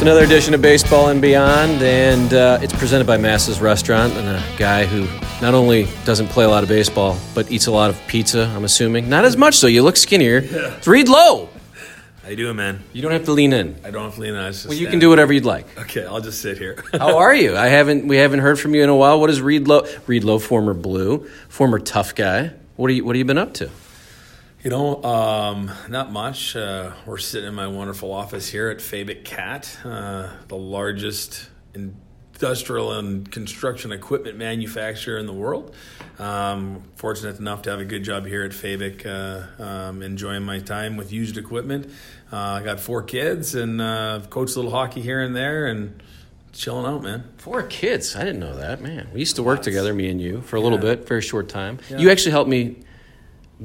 [0.00, 4.26] It's another edition of Baseball and Beyond, and uh, it's presented by Massa's Restaurant and
[4.26, 5.02] a guy who
[5.42, 8.64] not only doesn't play a lot of baseball, but eats a lot of pizza, I'm
[8.64, 9.10] assuming.
[9.10, 10.38] Not as much, so you look skinnier.
[10.42, 11.50] It's Reed Low.
[12.22, 12.82] How you doing, man?
[12.94, 13.76] You don't have to lean in.
[13.84, 14.42] I don't have to lean on.
[14.42, 14.92] I just Well, you stand.
[14.92, 15.66] can do whatever you'd like.
[15.78, 16.82] Okay, I'll just sit here.
[16.92, 17.54] How are you?
[17.54, 18.06] I haven't.
[18.08, 19.20] We haven't heard from you in a while.
[19.20, 19.86] What is Reed Low?
[20.06, 22.52] Reed Low, former Blue, former tough guy.
[22.76, 23.04] What are you?
[23.04, 23.68] What have you been up to?
[24.62, 26.54] You know, um, not much.
[26.54, 32.92] Uh, we're sitting in my wonderful office here at Fabick Cat, uh, the largest industrial
[32.92, 35.74] and construction equipment manufacturer in the world.
[36.18, 40.58] Um, fortunate enough to have a good job here at Fabick, uh, um, enjoying my
[40.58, 41.86] time with used equipment.
[42.30, 46.02] Uh, I got four kids and uh, coached a little hockey here and there and
[46.52, 47.24] chilling out, man.
[47.38, 48.14] Four kids.
[48.14, 48.82] I didn't know that.
[48.82, 51.48] Man, we used to work together, me and you, for a little bit, very short
[51.48, 51.78] time.
[51.88, 51.96] Yeah.
[51.96, 52.76] You actually helped me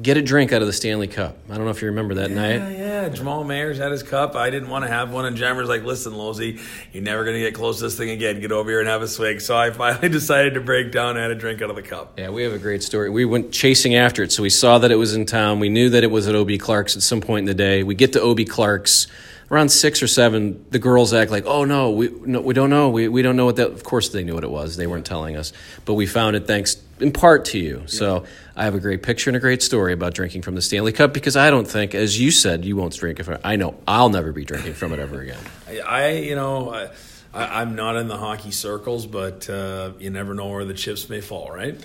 [0.00, 1.36] get a drink out of the Stanley Cup.
[1.50, 2.78] I don't know if you remember that Yeah, night.
[2.78, 3.08] yeah.
[3.08, 4.34] Jamal Mayers had his cup.
[4.36, 6.58] I didn't want to have one, and Jammer's like, "Listen, Losey,
[6.92, 8.40] you're never gonna get close to this thing again.
[8.40, 11.18] Get over here and have a swig." So I finally decided to break down and
[11.20, 12.14] had a drink out of the cup.
[12.18, 13.08] Yeah, we have a great story.
[13.10, 15.60] We went chasing after it, so we saw that it was in town.
[15.60, 17.82] We knew that it was at OB Clark's at some point in the day.
[17.82, 19.06] We get to OB Clark's
[19.50, 20.64] around six or seven.
[20.70, 22.90] The girls act like, "Oh no, we no, we don't know.
[22.90, 24.76] We we don't know what that." Of course, they knew what it was.
[24.76, 25.52] They weren't telling us,
[25.84, 27.84] but we found it thanks in part to you.
[27.86, 30.92] So I have a great picture and a great story about drinking from the Stanley
[30.92, 33.28] Cup because I don't think, as you said, you won't drink it.
[33.44, 35.40] I know I'll never be drinking from it ever again.
[35.86, 36.88] I, you know, I,
[37.34, 41.08] I, I'm not in the hockey circles, but uh, you never know where the chips
[41.08, 41.78] may fall, right?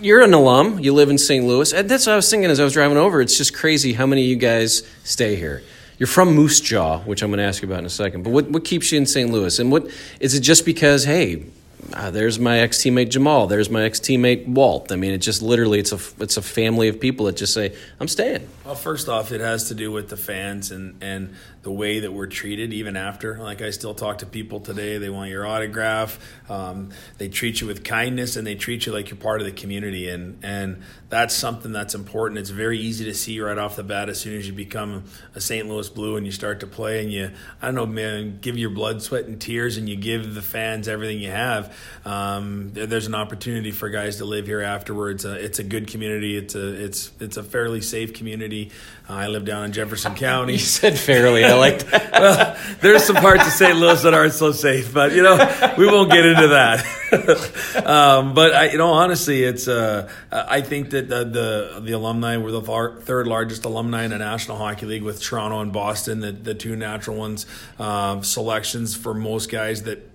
[0.00, 0.80] You're an alum.
[0.80, 1.44] You live in St.
[1.44, 1.72] Louis.
[1.72, 3.20] And that's what I was thinking as I was driving over.
[3.20, 5.62] It's just crazy how many of you guys stay here.
[5.98, 8.24] You're from Moose Jaw, which I'm going to ask you about in a second.
[8.24, 9.30] But what, what keeps you in St.
[9.30, 9.56] Louis?
[9.60, 11.44] And what is it just because, hey,
[11.92, 14.90] uh, there's my ex teammate Jamal, there's my ex teammate Walt.
[14.90, 17.74] I mean, it just literally it's a it's a family of people that just say,
[18.00, 18.48] I'm staying.
[18.64, 22.12] Well, first off, it has to do with the fans and, and the way that
[22.12, 23.38] we're treated, even after.
[23.38, 24.98] Like, I still talk to people today.
[24.98, 26.18] They want your autograph.
[26.48, 29.52] Um, they treat you with kindness and they treat you like you're part of the
[29.52, 30.08] community.
[30.10, 32.38] And, and that's something that's important.
[32.38, 35.04] It's very easy to see right off the bat as soon as you become
[35.34, 35.66] a St.
[35.68, 37.30] Louis Blue and you start to play and you,
[37.62, 40.86] I don't know, man, give your blood, sweat, and tears and you give the fans
[40.86, 41.74] everything you have.
[42.04, 45.24] Um, there- there's an opportunity for guys to live here afterwards.
[45.24, 46.36] Uh, it's a good community.
[46.36, 48.70] It's a, it's, it's a fairly safe community.
[49.08, 50.54] Uh, I live down in Jefferson County.
[50.54, 51.44] You said fairly.
[51.44, 52.12] I like that.
[52.12, 53.76] well, there's some parts of St.
[53.76, 55.36] Louis that aren't so safe, but you know,
[55.76, 56.84] we won't get into that.
[57.86, 59.68] um, but I, you know, honestly, it's.
[59.68, 64.10] Uh, I think that the, the the alumni were the far, third largest alumni in
[64.10, 67.46] the National Hockey League with Toronto and Boston, the the two natural ones.
[67.78, 70.10] Um, selections for most guys that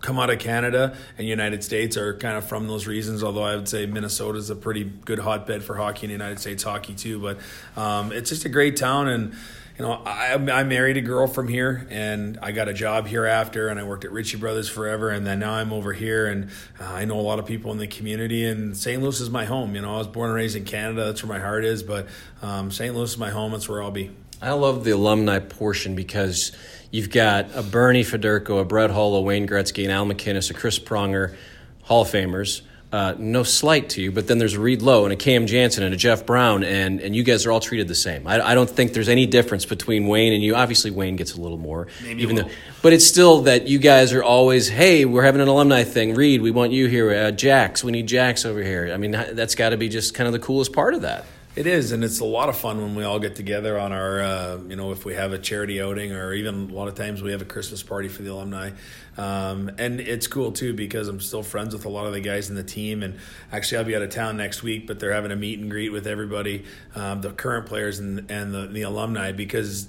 [0.00, 3.22] come out of Canada and United States are kind of from those reasons.
[3.22, 6.62] Although I would say Minnesota is a pretty good hotbed for hockey in United States
[6.62, 7.18] hockey too.
[7.18, 7.38] But
[7.80, 9.34] um, it's just a great town, and
[9.78, 13.26] you know I, I married a girl from here, and I got a job here
[13.26, 16.50] after, and I worked at Ritchie Brothers forever, and then now I'm over here, and
[16.80, 19.02] uh, I know a lot of people in the community, and St.
[19.02, 19.74] Louis is my home.
[19.74, 21.04] You know, I was born and raised in Canada.
[21.04, 22.08] That's where my heart is, but
[22.42, 22.94] um, St.
[22.94, 23.52] Louis is my home.
[23.52, 24.10] That's where I'll be.
[24.42, 26.52] I love the alumni portion because
[26.90, 30.54] you've got a Bernie Federko, a Brett Hull, a Wayne Gretzky, an Al MacInnis, a
[30.54, 31.34] Chris Pronger,
[31.82, 32.62] Hall of Famers.
[32.92, 35.84] Uh, no slight to you, but then there's a Reed Low and a Cam Janssen
[35.84, 38.26] and a Jeff Brown, and, and you guys are all treated the same.
[38.26, 40.56] I, I don't think there's any difference between Wayne and you.
[40.56, 42.50] Obviously, Wayne gets a little more, Maybe even though,
[42.82, 46.16] but it's still that you guys are always, hey, we're having an alumni thing.
[46.16, 47.14] Reed, we want you here.
[47.14, 48.90] Uh, Jax, we need Jax over here.
[48.92, 51.26] I mean, that's got to be just kind of the coolest part of that.
[51.56, 54.20] It is, and it's a lot of fun when we all get together on our,
[54.20, 57.22] uh, you know, if we have a charity outing or even a lot of times
[57.22, 58.70] we have a Christmas party for the alumni.
[59.18, 62.50] Um, and it's cool too because I'm still friends with a lot of the guys
[62.50, 63.02] in the team.
[63.02, 63.18] And
[63.50, 65.90] actually, I'll be out of town next week, but they're having a meet and greet
[65.90, 69.88] with everybody, um, the current players and, and the, the alumni, because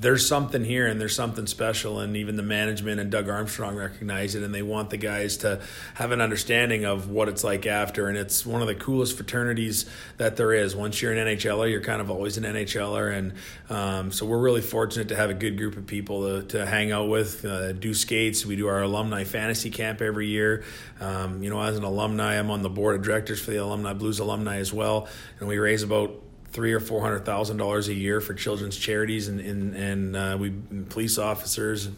[0.00, 4.34] there's something here and there's something special and even the management and Doug Armstrong recognize
[4.34, 5.60] it and they want the guys to
[5.94, 9.86] have an understanding of what it's like after and it's one of the coolest fraternities
[10.16, 10.76] that there is.
[10.76, 13.32] Once you're an NHLer you're kind of always an NHLer and
[13.70, 16.92] um, so we're really fortunate to have a good group of people to, to hang
[16.92, 18.46] out with uh, do skates.
[18.46, 20.64] We do our alumni fantasy camp every year.
[21.00, 23.94] Um, you know as an alumni I'm on the board of directors for the alumni
[23.94, 25.08] blues alumni as well
[25.40, 29.28] and we raise about three or four hundred thousand dollars a year for children's charities
[29.28, 30.52] and and, and uh, we
[30.88, 31.88] police officers.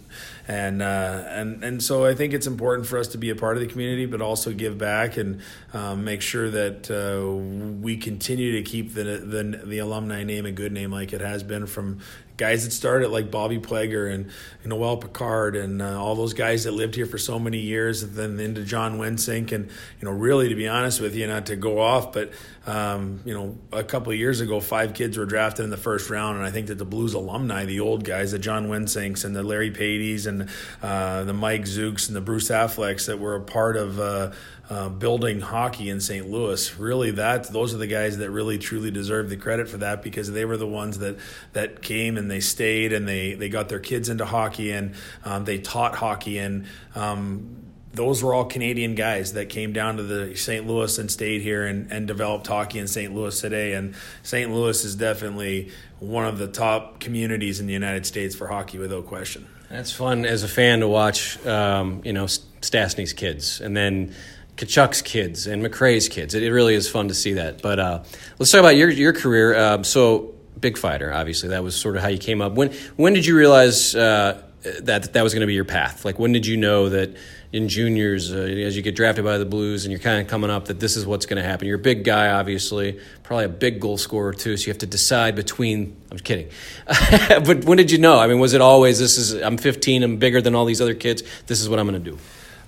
[0.49, 3.57] And uh, and and so I think it's important for us to be a part
[3.57, 5.41] of the community, but also give back and
[5.73, 10.53] um, make sure that uh, we continue to keep the, the the alumni name a
[10.53, 12.01] good name like it has been from
[12.41, 14.31] guys that started like Bobby Plager and
[14.65, 18.15] Noel Picard and uh, all those guys that lived here for so many years, and
[18.15, 19.53] then into John Wensink.
[19.53, 19.69] And,
[20.01, 22.33] you know, really, to be honest with you, not to go off, but,
[22.67, 26.09] um, you know, a couple of years ago, five kids were drafted in the first
[26.09, 26.39] round.
[26.39, 29.43] And I think that the Blues alumni, the old guys, the John Wensinks and the
[29.43, 30.49] Larry Pateys and
[30.83, 34.33] uh, the Mike Zukes and the Bruce Afflecks that were a part of, uh,
[34.71, 36.31] uh, building hockey in St.
[36.31, 36.79] Louis.
[36.79, 40.31] Really, that those are the guys that really truly deserve the credit for that because
[40.31, 41.19] they were the ones that
[41.53, 44.95] that came and they stayed and they they got their kids into hockey and
[45.25, 46.67] um, they taught hockey and.
[46.95, 47.57] Um,
[47.93, 50.65] those were all Canadian guys that came down to the St.
[50.65, 53.13] Louis and stayed here and, and developed hockey in St.
[53.13, 53.73] Louis today.
[53.73, 54.49] And St.
[54.49, 59.07] Louis is definitely one of the top communities in the United States for hockey, without
[59.07, 59.49] question.
[59.69, 62.27] That's fun as a fan to watch, um, you know,
[62.61, 63.61] Stastny's kids.
[63.61, 64.15] And then
[64.57, 66.35] Tkachuk's kids and McRae's kids.
[66.35, 67.63] It, it, really is fun to see that.
[67.63, 68.03] But uh,
[68.39, 69.55] let's talk about your your career.
[69.55, 72.53] Uh, so, big fighter, obviously, that was sort of how you came up.
[72.53, 74.43] When when did you realize uh,
[74.83, 76.05] that that was going to be your path?
[76.05, 77.17] Like, when did you know that
[77.53, 80.51] in juniors, uh, as you get drafted by the Blues and you're kind of coming
[80.51, 81.67] up, that this is what's going to happen?
[81.67, 84.57] You're a big guy, obviously, probably a big goal scorer too.
[84.57, 85.97] So you have to decide between.
[86.11, 86.49] I'm kidding,
[86.87, 88.19] but when did you know?
[88.19, 90.95] I mean, was it always this is I'm 15, I'm bigger than all these other
[90.95, 91.23] kids.
[91.47, 92.19] This is what I'm going to do.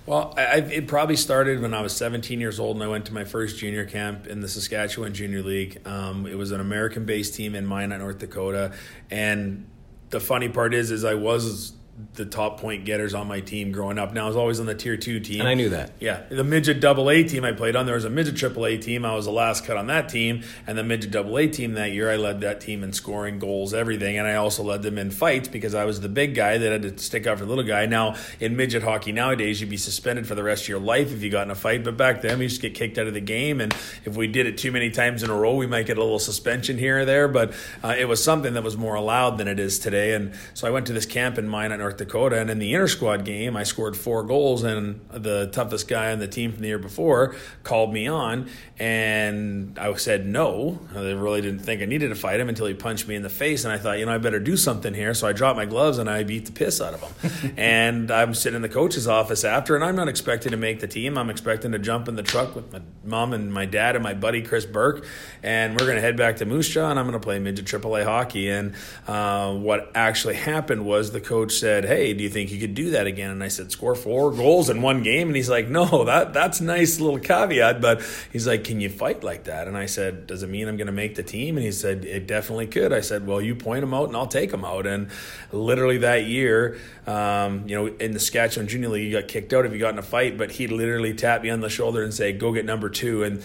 [0.05, 3.13] Well, I, it probably started when I was 17 years old and I went to
[3.13, 5.85] my first junior camp in the Saskatchewan Junior League.
[5.87, 8.73] Um, it was an American-based team in Minot, North Dakota,
[9.09, 9.65] and
[10.09, 11.73] the funny part is, is I was
[12.15, 14.13] the top point getters on my team growing up.
[14.13, 15.91] Now I was always on the tier two team, and I knew that.
[15.99, 17.85] Yeah, the midget double A team I played on.
[17.85, 19.05] There was a midget triple A team.
[19.05, 21.91] I was the last cut on that team, and the midget double A team that
[21.91, 25.11] year I led that team in scoring goals, everything, and I also led them in
[25.11, 27.63] fights because I was the big guy that had to stick up for the little
[27.63, 27.85] guy.
[27.85, 31.21] Now in midget hockey nowadays, you'd be suspended for the rest of your life if
[31.21, 33.21] you got in a fight, but back then we just get kicked out of the
[33.21, 33.71] game, and
[34.03, 36.17] if we did it too many times in a row, we might get a little
[36.17, 37.27] suspension here or there.
[37.27, 37.53] But
[37.83, 40.71] uh, it was something that was more allowed than it is today, and so I
[40.71, 43.63] went to this camp in Minot, North Dakota, and in the inter squad game, I
[43.63, 47.93] scored four goals, and the toughest guy on the team from the year before called
[47.93, 48.49] me on,
[48.79, 50.79] and I said no.
[50.95, 53.29] I really didn't think I needed to fight him until he punched me in the
[53.29, 55.13] face, and I thought, you know, I better do something here.
[55.13, 57.53] So I dropped my gloves and I beat the piss out of him.
[57.57, 60.87] and I'm sitting in the coach's office after, and I'm not expecting to make the
[60.87, 61.17] team.
[61.17, 64.13] I'm expecting to jump in the truck with my mom and my dad and my
[64.13, 65.05] buddy Chris Burke,
[65.43, 67.65] and we're going to head back to Moose Jaw, and I'm going to play midget
[67.65, 68.49] AAA hockey.
[68.49, 68.73] And
[69.05, 72.91] uh, what actually happened was the coach said, "Hey, do you think you could do
[72.91, 76.05] that again?" And I said, "Score four goals in one game." And he's like, "No,
[76.05, 79.87] that that's nice little caveat, but he's like, can you fight like that?" And I
[79.87, 82.67] said, "Does it mean I'm going to make the team?" And he said, "It definitely
[82.67, 85.07] could." I said, "Well, you point them out, and I'll take them out." And
[85.51, 86.77] literally that year,
[87.07, 89.93] um, you know, in the Saskatchewan Junior League, you got kicked out if you got
[89.93, 92.65] in a fight, but he'd literally tap me on the shoulder and say, "Go get
[92.65, 93.23] number two.
[93.23, 93.41] And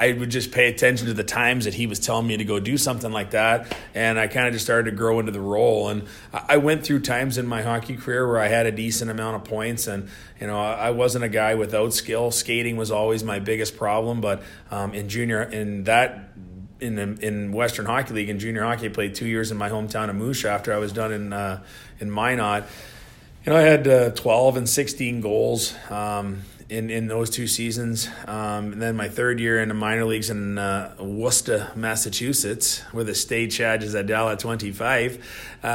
[0.00, 2.58] I would just pay attention to the times that he was telling me to go
[2.58, 3.76] do something like that.
[3.94, 5.88] And I kind of just started to grow into the role.
[5.90, 9.36] And I went through times in my hockey career where I had a decent amount
[9.36, 9.86] of points.
[9.86, 10.08] And,
[10.40, 12.30] you know, I wasn't a guy without skill.
[12.30, 14.22] Skating was always my biggest problem.
[14.22, 16.30] But um, in junior, in that,
[16.80, 20.08] in in Western Hockey League in junior hockey, I played two years in my hometown
[20.08, 21.62] of Moose after I was done in uh,
[21.98, 22.64] in Minot.
[23.44, 25.74] You know, I had uh, 12 and 16 goals.
[25.90, 28.08] Um, in, in those two seasons.
[28.26, 33.04] Um, and then my third year in the minor leagues in uh, Worcester, Massachusetts, where
[33.04, 35.58] the state charges Adela 25.
[35.62, 35.66] Uh,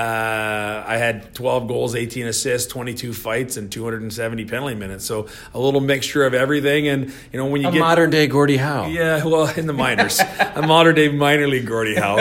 [0.88, 5.06] I had 12 goals, 18 assists, 22 fights, and 270 penalty minutes.
[5.06, 6.87] So a little mixture of everything.
[6.87, 8.87] And you know when you a get modern day Gordie Howe.
[8.87, 12.16] Yeah, well, in the minors, a modern day minor league Gordie Howe.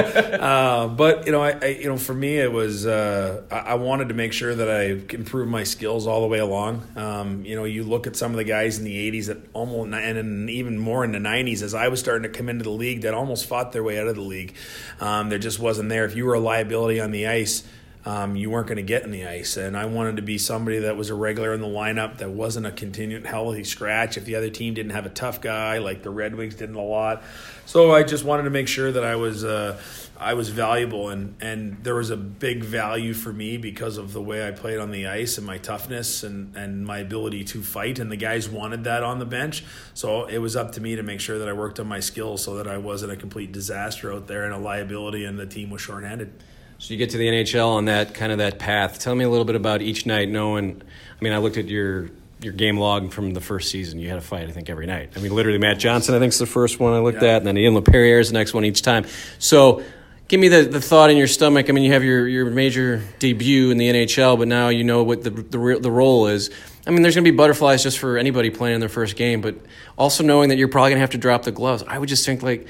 [0.45, 3.75] Uh, but you know, I, I, you know for me it was uh, I, I,
[3.75, 4.83] wanted to make sure that I
[5.15, 6.83] improved my skills all the way along.
[6.97, 9.39] Um, you know, you look at some of the guys guys in the 80s that
[9.53, 12.71] almost and even more in the 90s as I was starting to come into the
[12.71, 14.55] league that almost fought their way out of the league.
[15.01, 16.07] Um, there just wasn't there.
[16.07, 17.63] If you were a liability on the ice,
[18.07, 19.57] um, you weren't going to get in the ice.
[19.57, 22.67] And I wanted to be somebody that was a regular in the lineup that wasn't
[22.67, 24.17] a continued healthy scratch.
[24.17, 26.83] If the other team didn't have a tough guy, like the Red Wings didn't a
[26.83, 27.23] lot,
[27.67, 29.45] so I just wanted to make sure that I was.
[29.45, 29.81] Uh,
[30.17, 34.23] I was valuable and and there was a big value for me because of the
[34.23, 37.99] way I played on the ice and my toughness and and my ability to fight
[37.99, 41.03] and the guys wanted that on the bench so it was up to me to
[41.03, 44.13] make sure that I worked on my skills so that I wasn't a complete disaster
[44.13, 46.33] out there and a liability and the team was shorthanded.
[46.79, 48.99] So you get to the NHL on that kind of that path.
[48.99, 50.83] Tell me a little bit about each night knowing
[51.21, 52.11] I mean I looked at your
[52.45, 53.99] your game log from the first season.
[53.99, 55.13] You had a fight, I think, every night.
[55.17, 57.31] I mean, literally, Matt Johnson, I think, is the first one I looked yeah.
[57.31, 59.07] at, and then Ian Laperriere is the next one each time.
[59.39, 59.83] So
[60.29, 61.69] give me the, the thought in your stomach.
[61.69, 65.03] I mean, you have your, your major debut in the NHL, but now you know
[65.03, 66.51] what the, the, the role is.
[66.87, 69.41] I mean, there's going to be butterflies just for anybody playing in their first game,
[69.41, 69.57] but
[69.97, 71.83] also knowing that you're probably going to have to drop the gloves.
[71.87, 72.67] I would just think, like,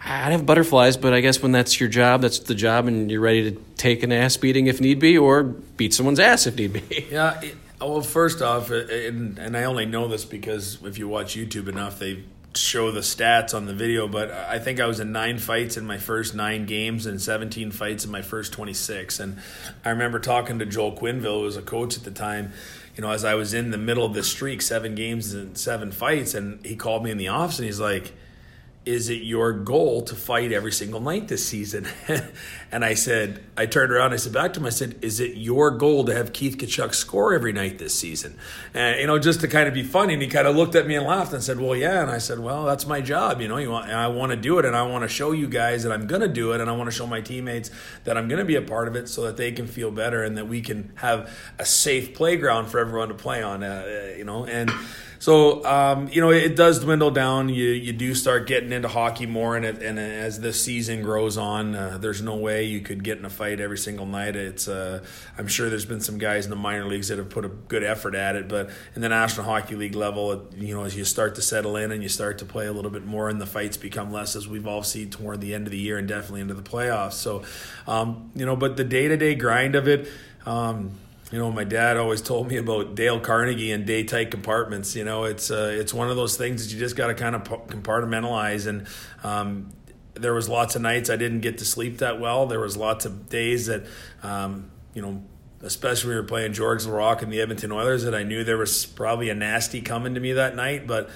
[0.00, 3.20] I'd have butterflies, but I guess when that's your job, that's the job, and you're
[3.20, 6.72] ready to take an ass beating if need be, or beat someone's ass if need
[6.72, 7.06] be.
[7.10, 7.40] Yeah.
[7.40, 11.36] It, well, first off, uh, and, and I only know this because if you watch
[11.36, 12.24] YouTube enough, they
[12.54, 15.86] show the stats on the video, but I think I was in nine fights in
[15.86, 19.20] my first nine games and 17 fights in my first 26.
[19.20, 19.38] And
[19.84, 22.52] I remember talking to Joel Quenneville, who was a coach at the time,
[22.96, 25.92] you know, as I was in the middle of the streak, seven games and seven
[25.92, 28.12] fights, and he called me in the office and he's like,
[28.88, 31.86] is it your goal to fight every single night this season?
[32.72, 35.36] and I said, I turned around, I said back to him, I said, is it
[35.36, 38.38] your goal to have Keith Tkachuk score every night this season?
[38.72, 40.14] And, you know, just to kind of be funny.
[40.14, 42.00] And he kind of looked at me and laughed and said, well, yeah.
[42.00, 43.42] And I said, well, that's my job.
[43.42, 45.48] You know, you want, I want to do it and I want to show you
[45.48, 46.62] guys that I'm going to do it.
[46.62, 47.70] And I want to show my teammates
[48.04, 50.24] that I'm going to be a part of it so that they can feel better
[50.24, 54.24] and that we can have a safe playground for everyone to play on, uh, you
[54.24, 54.72] know, and,
[55.18, 57.48] so um, you know it does dwindle down.
[57.48, 61.36] You you do start getting into hockey more, and it, and as the season grows
[61.36, 64.36] on, uh, there's no way you could get in a fight every single night.
[64.36, 65.04] It's uh,
[65.36, 67.82] I'm sure there's been some guys in the minor leagues that have put a good
[67.82, 71.04] effort at it, but in the National Hockey League level, it, you know as you
[71.04, 73.46] start to settle in and you start to play a little bit more, and the
[73.46, 76.42] fights become less as we've all seen toward the end of the year and definitely
[76.42, 77.14] into the playoffs.
[77.14, 77.42] So
[77.88, 80.08] um, you know, but the day to day grind of it.
[80.46, 80.92] Um,
[81.30, 84.96] you know, my dad always told me about Dale Carnegie and day tight compartments.
[84.96, 87.34] You know, it's uh, it's one of those things that you just got to kind
[87.34, 88.66] of compartmentalize.
[88.66, 88.86] And
[89.22, 89.70] um,
[90.14, 92.46] there was lots of nights I didn't get to sleep that well.
[92.46, 93.84] There was lots of days that,
[94.22, 95.22] um, you know,
[95.60, 98.86] especially we were playing Georges Laraque and the Edmonton Oilers, that I knew there was
[98.86, 100.86] probably a nasty coming to me that night.
[100.86, 101.10] But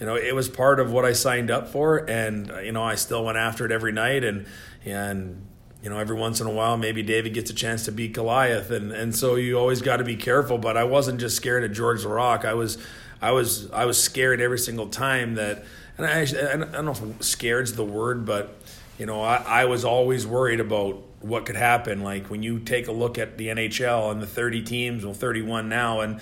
[0.00, 2.94] you know, it was part of what I signed up for, and you know, I
[2.94, 4.24] still went after it every night.
[4.24, 4.46] And
[4.86, 5.47] and
[5.82, 8.70] you know, every once in a while, maybe David gets a chance to beat Goliath,
[8.70, 10.58] and and so you always got to be careful.
[10.58, 12.44] But I wasn't just scared of Georges Laraque.
[12.44, 12.78] I was,
[13.22, 15.64] I was, I was scared every single time that,
[15.96, 18.58] and I, I don't know if "scared's" the word, but
[18.98, 22.02] you know, I, I was always worried about what could happen.
[22.02, 25.68] Like when you take a look at the NHL and the 30 teams, well, 31
[25.68, 26.20] now, and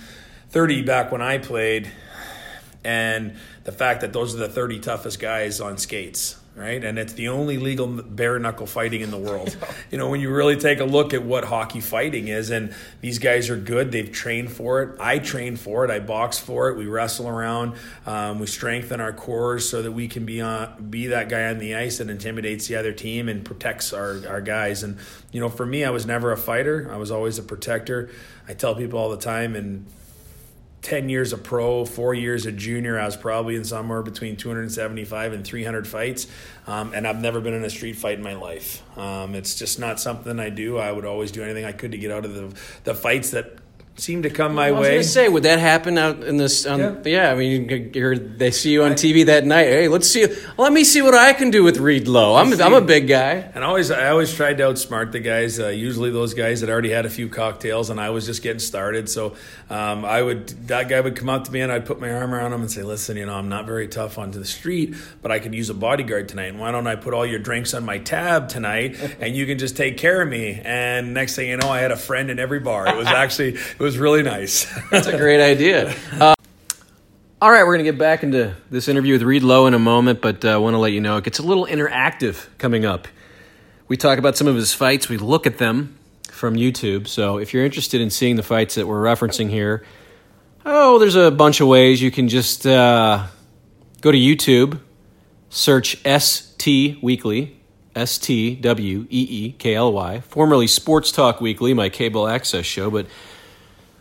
[0.51, 1.91] 30 back when I played,
[2.85, 6.83] and the fact that those are the 30 toughest guys on skates right?
[6.83, 9.55] And it's the only legal bare knuckle fighting in the world.
[9.91, 13.19] you know, when you really take a look at what hockey fighting is, and these
[13.19, 13.93] guys are good.
[13.93, 14.99] They've trained for it.
[14.99, 15.91] I train for it.
[15.91, 16.77] I box for it.
[16.77, 17.75] We wrestle around.
[18.07, 21.59] Um, we strengthen our cores so that we can be on be that guy on
[21.59, 24.83] the ice that intimidates the other team and protects our our guys.
[24.83, 24.99] And
[25.31, 26.89] you know, for me, I was never a fighter.
[26.91, 28.09] I was always a protector.
[28.49, 29.87] I tell people all the time, and
[30.87, 35.33] 10 years of pro, four years of junior, I was probably in somewhere between 275
[35.33, 36.29] and 300 fights.
[36.69, 38.85] Um, and I've never been in a street fight in my life.
[38.97, 40.79] Um, it's just not something I do.
[40.79, 43.59] I would always do anything I could to get out of the, the fights that
[43.99, 45.03] seem to come my I was way.
[45.03, 46.67] say, would that happen out in this?
[46.67, 46.97] Um, yeah.
[47.05, 47.33] yeah.
[47.33, 49.67] I mean, you're, they see you on TV that night.
[49.67, 50.27] Hey, let's see.
[50.59, 52.35] Let me see what I can do with Reed Low.
[52.35, 53.51] I'm, I'm a big guy.
[53.55, 55.59] And always, I always tried to outsmart the guys.
[55.59, 58.59] Uh, usually, those guys that already had a few cocktails, and I was just getting
[58.59, 59.09] started.
[59.09, 59.35] So,
[59.71, 62.35] um, I would that guy would come up to me, and I'd put my arm
[62.35, 65.31] around him and say, "Listen, you know, I'm not very tough onto the street, but
[65.31, 66.47] I could use a bodyguard tonight.
[66.47, 69.59] And why don't I put all your drinks on my tab tonight, and you can
[69.59, 72.39] just take care of me?" And next thing you know, I had a friend in
[72.39, 72.89] every bar.
[72.89, 74.67] It was actually it was really nice.
[74.91, 75.95] That's a great idea.
[76.13, 76.35] Uh,
[77.41, 79.79] all right, we're going to get back into this interview with Reed Low in a
[79.79, 82.85] moment, but uh, I want to let you know it gets a little interactive coming
[82.85, 83.07] up.
[83.89, 85.97] We talk about some of his fights, we look at them
[86.31, 87.07] from YouTube.
[87.07, 89.85] So if you're interested in seeing the fights that we're referencing here,
[90.65, 92.03] oh, there's a bunch of ways.
[92.03, 93.27] You can just uh,
[94.01, 94.81] go to YouTube,
[95.51, 97.57] search ST Weekly,
[97.95, 102.67] S T W E E K L Y, formerly Sports Talk Weekly, my cable access
[102.67, 103.07] show, but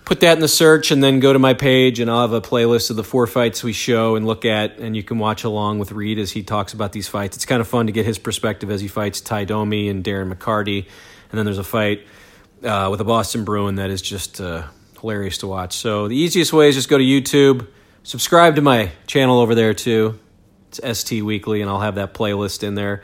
[0.06, 2.42] put that in the search and then go to my page and I'll have a
[2.42, 5.80] playlist of the four fights we show and look at and you can watch along
[5.80, 7.36] with Reed as he talks about these fights.
[7.36, 10.32] It's kind of fun to get his perspective as he fights Ty Domi and Darren
[10.32, 10.86] McCarty.
[11.32, 12.06] And then there's a fight
[12.64, 14.68] uh, with a Boston Bruin that is just uh,
[15.02, 15.74] hilarious to watch.
[15.74, 17.68] So the easiest way is just go to YouTube,
[18.04, 20.20] subscribe to my channel over there too.
[20.70, 23.02] It's ST Weekly and I'll have that playlist in there.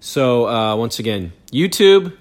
[0.00, 2.16] So, uh, once again, YouTube,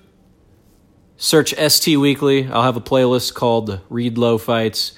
[1.15, 2.50] search ST Weekly.
[2.50, 4.91] I'll have a playlist called Reed Low Fights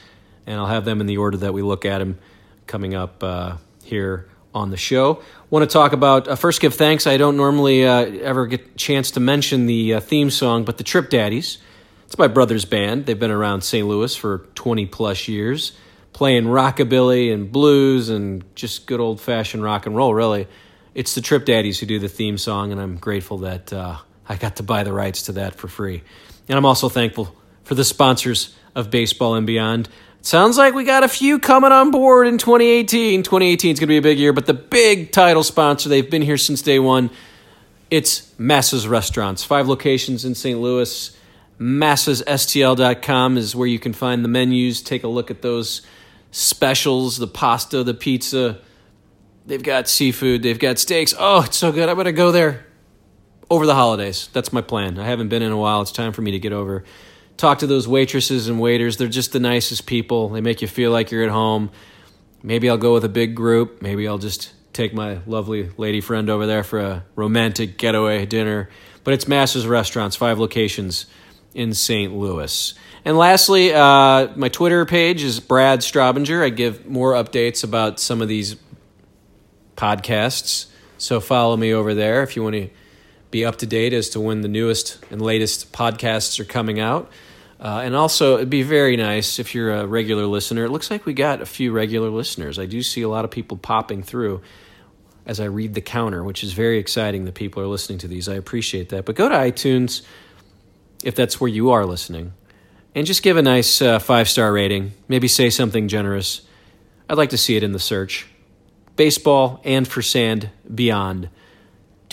[0.45, 2.19] and I'll have them in the order that we look at them
[2.67, 5.21] coming up uh, here on the show.
[5.49, 7.07] Want to talk about uh, first give thanks.
[7.07, 10.77] I don't normally uh, ever get a chance to mention the uh, theme song, but
[10.77, 11.57] the Trip Daddies.
[12.05, 13.05] It's my brother's band.
[13.05, 13.87] They've been around St.
[13.87, 15.71] Louis for 20 plus years,
[16.11, 20.47] playing rockabilly and blues and just good old fashioned rock and roll, really.
[20.93, 23.97] It's the Trip Daddies who do the theme song, and I'm grateful that uh,
[24.29, 26.03] I got to buy the rights to that for free.
[26.47, 29.89] And I'm also thankful for the sponsors of Baseball and Beyond.
[30.23, 33.23] Sounds like we got a few coming on board in 2018.
[33.23, 36.21] 2018 is going to be a big year, but the big title sponsor, they've been
[36.21, 37.09] here since day one.
[37.91, 39.43] It's Massa's Restaurants.
[39.43, 40.57] Five locations in St.
[40.61, 41.13] Louis.
[41.59, 44.81] MassasSTL.com is where you can find the menus.
[44.81, 45.81] Take a look at those
[46.31, 48.59] specials the pasta, the pizza.
[49.45, 51.13] They've got seafood, they've got steaks.
[51.19, 51.89] Oh, it's so good.
[51.89, 52.65] I'm going to go there
[53.49, 54.29] over the holidays.
[54.31, 54.97] That's my plan.
[54.97, 55.81] I haven't been in a while.
[55.81, 56.85] It's time for me to get over.
[57.37, 58.97] Talk to those waitresses and waiters.
[58.97, 60.29] They're just the nicest people.
[60.29, 61.71] They make you feel like you're at home.
[62.41, 63.81] Maybe I'll go with a big group.
[63.81, 68.69] Maybe I'll just take my lovely lady friend over there for a romantic getaway dinner.
[69.03, 71.05] But it's Massa's Restaurants, five locations
[71.53, 72.13] in St.
[72.13, 72.73] Louis.
[73.05, 76.43] And lastly, uh, my Twitter page is Brad Straubinger.
[76.43, 78.55] I give more updates about some of these
[79.75, 80.67] podcasts.
[80.97, 82.69] So follow me over there if you want to
[83.33, 87.11] be up to date as to when the newest and latest podcasts are coming out.
[87.59, 90.65] Uh, and also, it'd be very nice if you're a regular listener.
[90.65, 92.59] It looks like we got a few regular listeners.
[92.59, 94.41] I do see a lot of people popping through
[95.25, 98.29] as I read the counter, which is very exciting that people are listening to these.
[98.29, 99.05] I appreciate that.
[99.05, 100.03] But go to iTunes
[101.03, 102.33] if that's where you are listening
[102.93, 104.91] and just give a nice uh, five star rating.
[105.07, 106.41] Maybe say something generous.
[107.09, 108.27] I'd like to see it in the search.
[108.95, 111.29] Baseball and for sand beyond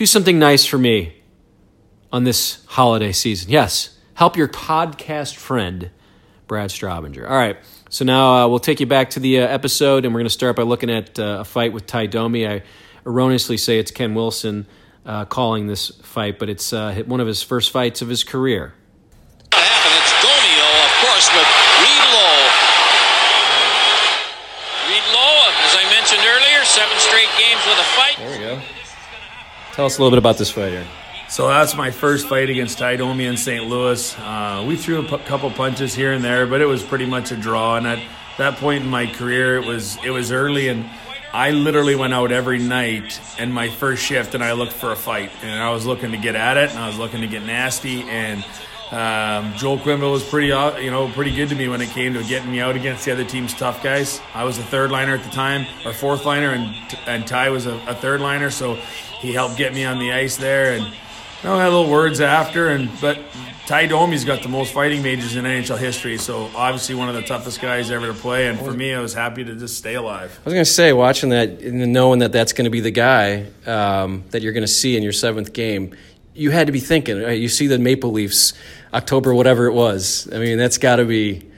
[0.00, 1.12] do something nice for me
[2.10, 3.50] on this holiday season.
[3.50, 5.90] Yes, help your podcast friend,
[6.46, 7.28] Brad Straubinger.
[7.28, 7.58] All right,
[7.90, 10.30] so now uh, we'll take you back to the uh, episode, and we're going to
[10.30, 12.48] start by looking at uh, a fight with Ty Domi.
[12.48, 12.62] I
[13.04, 14.66] erroneously say it's Ken Wilson
[15.04, 18.72] uh, calling this fight, but it's uh, one of his first fights of his career.
[19.52, 21.48] And it's Domio, of course, with
[21.84, 22.36] Reed Low.
[24.88, 28.16] Reed Low, as I mentioned earlier, seven straight games with a fight.
[28.16, 28.62] There we go.
[29.74, 30.86] Tell us a little bit about this fight here.
[31.28, 33.64] So that's my first fight against Ty Domi in St.
[33.64, 34.18] Louis.
[34.18, 37.30] Uh, we threw a p- couple punches here and there, but it was pretty much
[37.30, 37.76] a draw.
[37.76, 38.02] And at
[38.38, 40.90] that point in my career, it was it was early, and
[41.32, 44.96] I literally went out every night in my first shift, and I looked for a
[44.96, 47.44] fight, and I was looking to get at it, and I was looking to get
[47.44, 48.44] nasty, and
[48.90, 52.24] um, Joel Quenneville was pretty, you know, pretty good to me when it came to
[52.24, 54.20] getting me out against the other team's tough guys.
[54.34, 56.74] I was a third liner at the time, or fourth liner, and
[57.06, 58.76] and Ty was a, a third liner, so
[59.20, 62.20] he helped get me on the ice there, and you know, I had little words
[62.20, 63.18] after, and but
[63.70, 67.22] Ty Domi's got the most fighting majors in NHL history, so obviously one of the
[67.22, 68.48] toughest guys ever to play.
[68.48, 70.40] And for me, I was happy to just stay alive.
[70.42, 72.90] I was going to say, watching that and knowing that that's going to be the
[72.90, 75.94] guy um, that you're going to see in your seventh game,
[76.34, 77.22] you had to be thinking.
[77.22, 77.38] Right?
[77.38, 78.54] You see the Maple Leafs,
[78.92, 80.28] October, whatever it was.
[80.32, 81.48] I mean, that's got to be.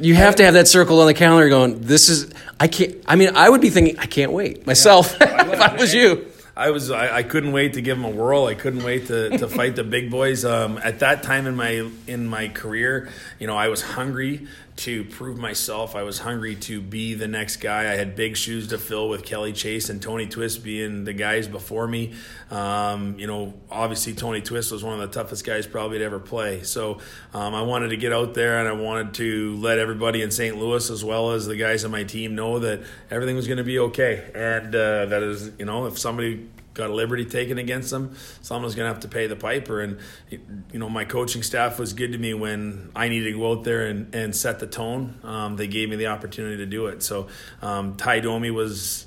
[0.00, 1.82] You have to have that circle on the calendar going.
[1.82, 2.32] This is.
[2.58, 2.96] I can't.
[3.06, 3.98] I mean, I would be thinking.
[3.98, 6.31] I can't wait myself if I was you.
[6.56, 8.44] I was I, I couldn't wait to give him a whirl.
[8.46, 10.44] I couldn't wait to, to fight the big boys.
[10.44, 15.04] Um, at that time in my in my career, you know, I was hungry to
[15.04, 15.94] prove myself.
[15.94, 17.92] I was hungry to be the next guy.
[17.92, 21.46] I had big shoes to fill with Kelly Chase and Tony Twist being the guys
[21.46, 22.14] before me.
[22.50, 26.18] Um, you know, obviously Tony Twist was one of the toughest guys probably to ever
[26.18, 26.62] play.
[26.62, 26.98] So
[27.34, 30.56] um, I wanted to get out there and I wanted to let everybody in St.
[30.56, 33.64] Louis as well as the guys on my team know that everything was going to
[33.64, 34.30] be okay.
[34.34, 38.74] And uh, that is, you know, if somebody got a liberty taken against them, someone's
[38.74, 39.80] going to have to pay the piper.
[39.80, 39.98] And,
[40.30, 43.64] you know, my coaching staff was good to me when I needed to go out
[43.64, 45.18] there and, and set the tone.
[45.22, 47.02] Um, they gave me the opportunity to do it.
[47.02, 47.28] So
[47.60, 49.06] um, Ty Domi was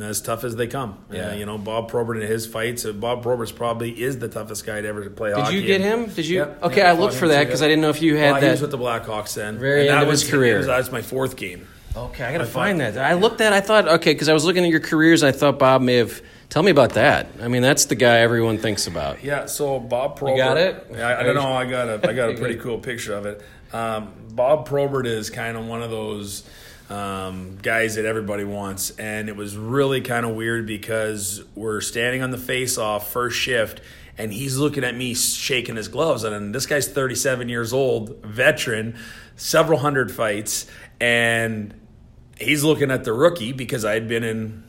[0.00, 0.98] as tough as they come.
[1.12, 1.28] Yeah.
[1.30, 4.66] Uh, you know, Bob Probert in his fights, uh, Bob Probert's probably is the toughest
[4.66, 5.54] guy to ever play Did hockey.
[5.56, 6.06] you get him?
[6.06, 6.38] Did you?
[6.38, 6.62] Yep.
[6.64, 7.62] Okay, Yeah, I looked for that because.
[7.62, 8.70] I didn't know if you had Well, he was that.
[8.70, 9.58] with the Blackhawks then.
[9.60, 10.54] Very And end that of his was, career.
[10.54, 11.68] That was, that was my fourth game.
[11.96, 13.04] Okay, I gotta I find thought- that.
[13.10, 13.52] I looked at.
[13.52, 15.22] I thought okay because I was looking at your careers.
[15.22, 16.20] I thought Bob may have.
[16.56, 17.26] Tell me about that.
[17.42, 19.22] I mean, that's the guy everyone thinks about.
[19.22, 20.38] Yeah, so Bob Probert.
[20.38, 20.86] You got it?
[20.94, 21.52] I, I don't know.
[21.52, 23.42] I got a I got a pretty cool picture of it.
[23.74, 26.48] Um, Bob Probert is kind of one of those
[26.88, 32.22] um, guys that everybody wants, and it was really kind of weird because we're standing
[32.22, 33.82] on the face-off first shift.
[34.16, 36.24] And he's looking at me shaking his gloves.
[36.24, 38.96] And this guy's 37 years old, veteran,
[39.36, 40.66] several hundred fights.
[41.02, 41.78] And
[42.40, 44.65] he's looking at the rookie because I had been in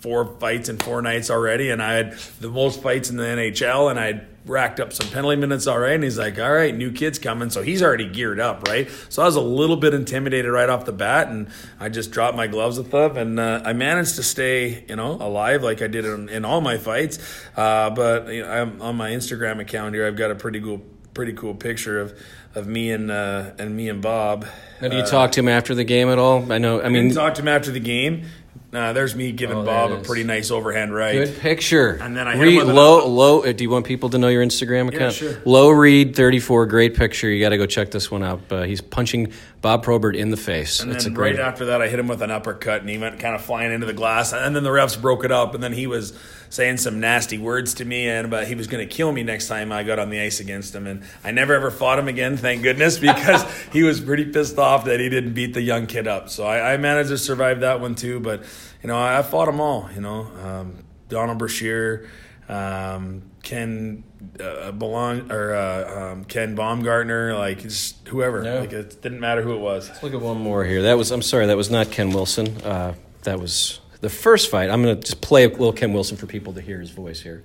[0.00, 3.90] four fights in four nights already, and I had the most fights in the NHL,
[3.90, 7.18] and I'd racked up some penalty minutes already, and he's like, "All right, new kid's
[7.18, 8.88] coming," so he's already geared up, right?
[9.08, 11.48] So I was a little bit intimidated right off the bat, and
[11.80, 15.12] I just dropped my gloves with them, and uh, I managed to stay, you know,
[15.12, 17.18] alive like I did in, in all my fights.
[17.56, 20.06] Uh, but you know, I'm on my Instagram account here.
[20.06, 20.82] I've got a pretty cool,
[21.14, 22.18] pretty cool picture of
[22.54, 24.46] of me and uh, and me and Bob.
[24.80, 26.52] Do you talk to him after the game at all?
[26.52, 26.80] I know.
[26.80, 28.26] I I mean, didn't talk to him after the game.
[28.76, 30.06] Uh, there's me giving Oh, Bob a is.
[30.06, 31.12] pretty nice overhand right.
[31.12, 31.90] Good picture.
[32.00, 33.42] And then I him low low.
[33.44, 35.20] uh, Do you want people to know your Instagram account?
[35.20, 35.42] Yeah, sure.
[35.44, 36.66] Low read thirty four.
[36.66, 37.28] Great picture.
[37.28, 38.40] You got to go check this one out.
[38.50, 39.32] Uh, he's punching
[39.64, 40.80] Bob Probert in the face.
[40.80, 43.18] And a then right after that, I hit him with an uppercut, and he went
[43.18, 44.34] kind of flying into the glass.
[44.34, 46.12] And then the refs broke it up, and then he was
[46.50, 49.48] saying some nasty words to me, and but he was going to kill me next
[49.48, 50.86] time I got on the ice against him.
[50.86, 54.84] And I never ever fought him again, thank goodness, because he was pretty pissed off
[54.84, 56.28] that he didn't beat the young kid up.
[56.28, 58.20] So I, I managed to survive that one too.
[58.20, 58.42] But
[58.82, 59.88] you know, I, I fought them all.
[59.94, 62.06] You know, um, Donald Brashear.
[62.50, 64.02] Um, Ken
[64.40, 68.54] uh, belong or uh, um, Ken Baumgartner, like just whoever, Yeah.
[68.60, 69.90] like it didn't matter who it was.
[70.02, 70.82] Look at one more here.
[70.82, 71.10] That was.
[71.10, 71.46] I'm sorry.
[71.46, 72.48] That was not Ken Wilson.
[72.62, 74.70] Uh, that was the first fight.
[74.70, 77.20] I'm going to just play a little Ken Wilson for people to hear his voice
[77.20, 77.44] here.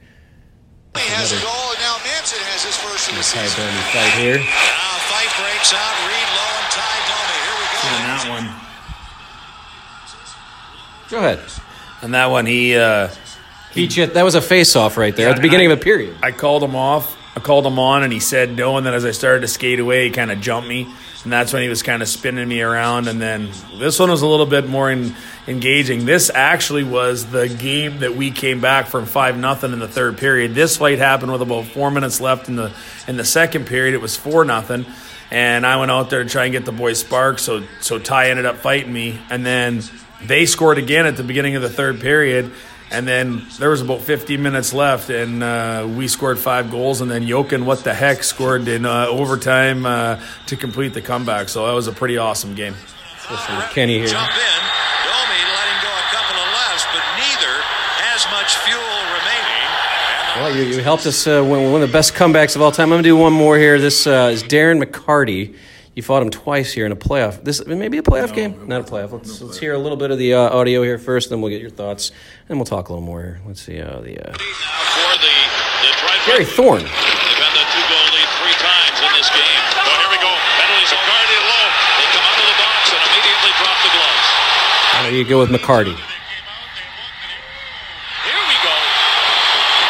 [0.95, 3.63] He has a goal, and now Manson has his first of the Ty season.
[3.63, 4.37] Domi fight here.
[4.41, 5.93] Now fight breaks out.
[6.09, 7.37] Reed Low and Ty Domi.
[7.45, 7.87] Here we go.
[7.93, 8.47] And that one,
[11.09, 11.39] Go ahead.
[12.01, 12.75] and that one, he.
[12.75, 13.09] Uh,
[13.73, 15.81] He jet, that was a face off right there at the beginning I- of a
[15.81, 16.15] period.
[16.23, 17.17] I called him off.
[17.35, 18.77] I called him on, and he said no.
[18.77, 20.87] And then as I started to skate away, he kind of jumped me,
[21.23, 23.07] and that's when he was kind of spinning me around.
[23.07, 25.15] And then this one was a little bit more in,
[25.47, 26.05] engaging.
[26.05, 30.17] This actually was the game that we came back from five nothing in the third
[30.17, 30.55] period.
[30.55, 32.71] This fight happened with about four minutes left in the
[33.07, 33.93] in the second period.
[33.93, 34.85] It was four nothing,
[35.31, 37.39] and I went out there to try and get the boys spark.
[37.39, 39.83] So so Ty ended up fighting me, and then
[40.23, 42.51] they scored again at the beginning of the third period.
[42.91, 47.01] And then there was about 15 minutes left, and uh, we scored five goals.
[47.01, 51.49] And then Jokin, what the heck, scored in uh, overtime uh, to complete the comeback.
[51.49, 52.73] So that was a pretty awesome game.
[53.29, 54.07] Listen Kenny here.
[54.07, 54.61] Jump in.
[55.05, 57.53] Domi letting go a couple of lefts, but neither
[58.01, 58.81] has much fuel
[59.13, 59.69] remaining.
[60.41, 62.85] Well, you, you helped us uh, win one of the best comebacks of all time.
[62.85, 63.77] I'm going to do one more here.
[63.77, 65.55] This uh, is Darren McCarty.
[65.99, 67.43] You fought him twice here in a playoff.
[67.43, 69.11] This maybe a playoff game, not a playoff.
[69.11, 71.59] Let's, let's hear a little bit of the uh, audio here first, then we'll get
[71.59, 72.13] your thoughts,
[72.47, 73.41] and we'll talk a little more here.
[73.45, 74.39] Let's see uh, the uh, Now
[74.95, 75.35] for the
[75.83, 76.87] Detroit Gary Red Thorne.
[76.87, 79.59] They've had the two goal lead three times in this game.
[79.75, 80.31] Oh, here we go.
[80.31, 81.67] Penalties McCarty low.
[81.67, 84.27] They come out of the box and immediately drop the gloves.
[85.03, 85.99] There you go with McCarty.
[88.23, 88.75] Here we go.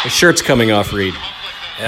[0.02, 1.14] His shirt's coming off, Reed.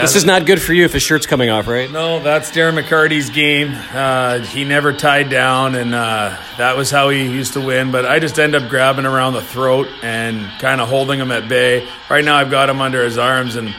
[0.01, 1.91] This is not good for you if his shirt's coming off, right?
[1.91, 3.73] No, that's Darren McCarty's game.
[3.93, 7.93] Uh, he never tied down, and uh, that was how he used to win.
[7.93, 11.47] But I just end up grabbing around the throat and kind of holding him at
[11.47, 11.87] bay.
[12.09, 13.75] Right now, I've got him under his arms, and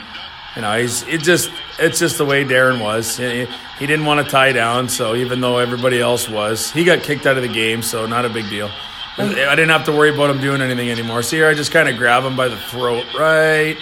[0.56, 3.18] you know, he's it just it's just the way Darren was.
[3.18, 3.48] He,
[3.80, 7.26] he didn't want to tie down, so even though everybody else was, he got kicked
[7.26, 8.70] out of the game, so not a big deal.
[9.18, 11.22] I didn't have to worry about him doing anything anymore.
[11.22, 13.78] See here, I just kind of grab him by the throat, right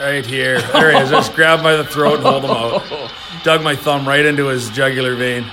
[0.00, 0.60] Right here.
[0.60, 1.10] There he is.
[1.10, 3.12] Just grab by the throat and hold him out.
[3.44, 5.44] Dug my thumb right into his jugular vein.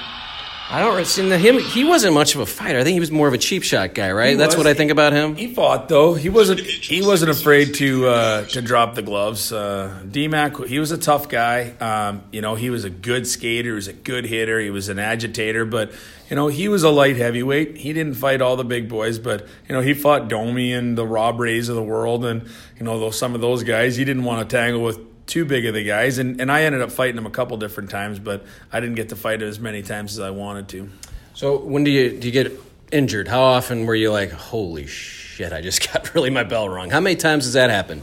[0.68, 1.60] I don't see him.
[1.60, 2.80] He wasn't much of a fighter.
[2.80, 4.30] I think he was more of a cheap shot guy, right?
[4.32, 4.66] He That's was.
[4.66, 5.36] what I think about him.
[5.36, 6.16] He fought though.
[6.16, 6.60] He wasn't.
[6.60, 9.52] He wasn't afraid to uh, to drop the gloves.
[9.52, 10.66] Uh, DMAC.
[10.68, 11.70] He was a tough guy.
[11.80, 13.70] Um, you know, he was a good skater.
[13.70, 14.60] He was a good hitter.
[14.60, 15.66] He was an agitator.
[15.66, 15.92] But
[16.32, 17.78] you know, he was a light heavyweight.
[17.78, 21.06] He didn't fight all the big boys, but you know, he fought Domi and the
[21.06, 22.42] Rob Rays of the world, and
[22.80, 23.98] you know, those some of those guys.
[23.98, 26.82] He didn't want to tangle with too big of the guys, and and I ended
[26.82, 29.82] up fighting him a couple different times, but I didn't get to fight as many
[29.82, 30.90] times as I wanted to.
[31.34, 32.52] So when do you do you get
[32.92, 33.28] injured?
[33.28, 36.90] How often were you like, holy shit, I just got really my bell rung?
[36.90, 38.02] How many times does that happen?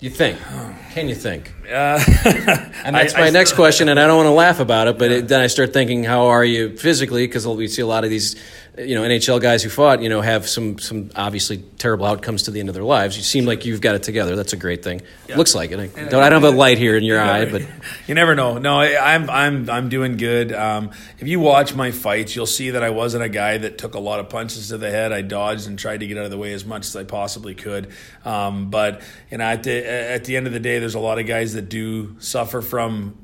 [0.00, 0.36] You think?
[0.94, 1.54] Can you think?
[1.64, 2.02] Uh,
[2.84, 4.98] and that's I- my I next question, and I don't want to laugh about it,
[4.98, 7.24] but it, then I start thinking, how are you physically?
[7.24, 8.34] Because we see a lot of these,
[8.78, 12.50] you know, NHL guys who fought, you know, have some some obviously terrible outcomes to
[12.50, 13.18] the end of their lives.
[13.18, 14.34] You seem like you've got it together.
[14.34, 15.02] That's a great thing.
[15.36, 15.78] Looks like it.
[15.78, 17.62] I don't, I don't have a light here in your eye, but
[18.06, 18.56] you never know.
[18.56, 20.54] No, I, I'm I'm I'm doing good.
[20.54, 23.94] Um, if you watch my fights, you'll see that I wasn't a guy that took
[23.94, 25.12] a lot of punches to the head.
[25.12, 27.54] I dodged and tried to get out of the way as much as I possibly
[27.54, 27.90] could.
[28.24, 31.18] Um, but you know, at the at the end of the day, there's a lot
[31.18, 33.18] of guys that do suffer from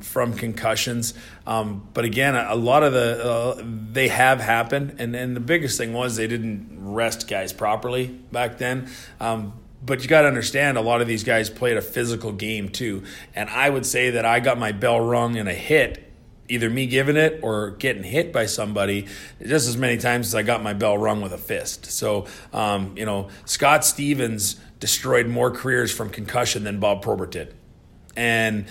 [0.00, 1.14] from concussions.
[1.46, 5.78] Um, but again, a, lot of the uh, they have happened, and and the biggest
[5.78, 8.88] thing was they didn't rest guys properly back then.
[9.20, 12.68] Um, but you got to understand, a lot of these guys played a physical game
[12.68, 16.04] too, and I would say that I got my bell rung in a hit.
[16.50, 19.06] Either me giving it or getting hit by somebody
[19.42, 21.84] just as many times as I got my bell rung with a fist.
[21.92, 27.54] So, um, you know, Scott Stevens destroyed more careers from concussion than Bob Probert did
[28.18, 28.64] and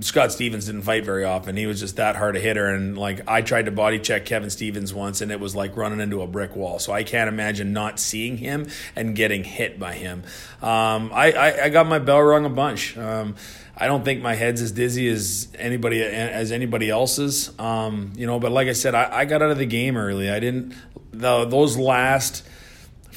[0.00, 1.54] Scott Stevens didn't fight very often.
[1.54, 4.48] He was just that hard a hitter, and like I tried to body check Kevin
[4.48, 6.78] Stevens once, and it was like running into a brick wall.
[6.78, 10.22] So I can't imagine not seeing him and getting hit by him.
[10.62, 12.96] Um, I, I, I got my bell rung a bunch.
[12.96, 13.36] Um,
[13.76, 17.52] I don't think my head's as dizzy as anybody as anybody else's.
[17.60, 20.30] Um, you know, but like I said, I, I, got out of the game early.
[20.30, 20.74] I didn't.
[21.12, 22.46] The, those last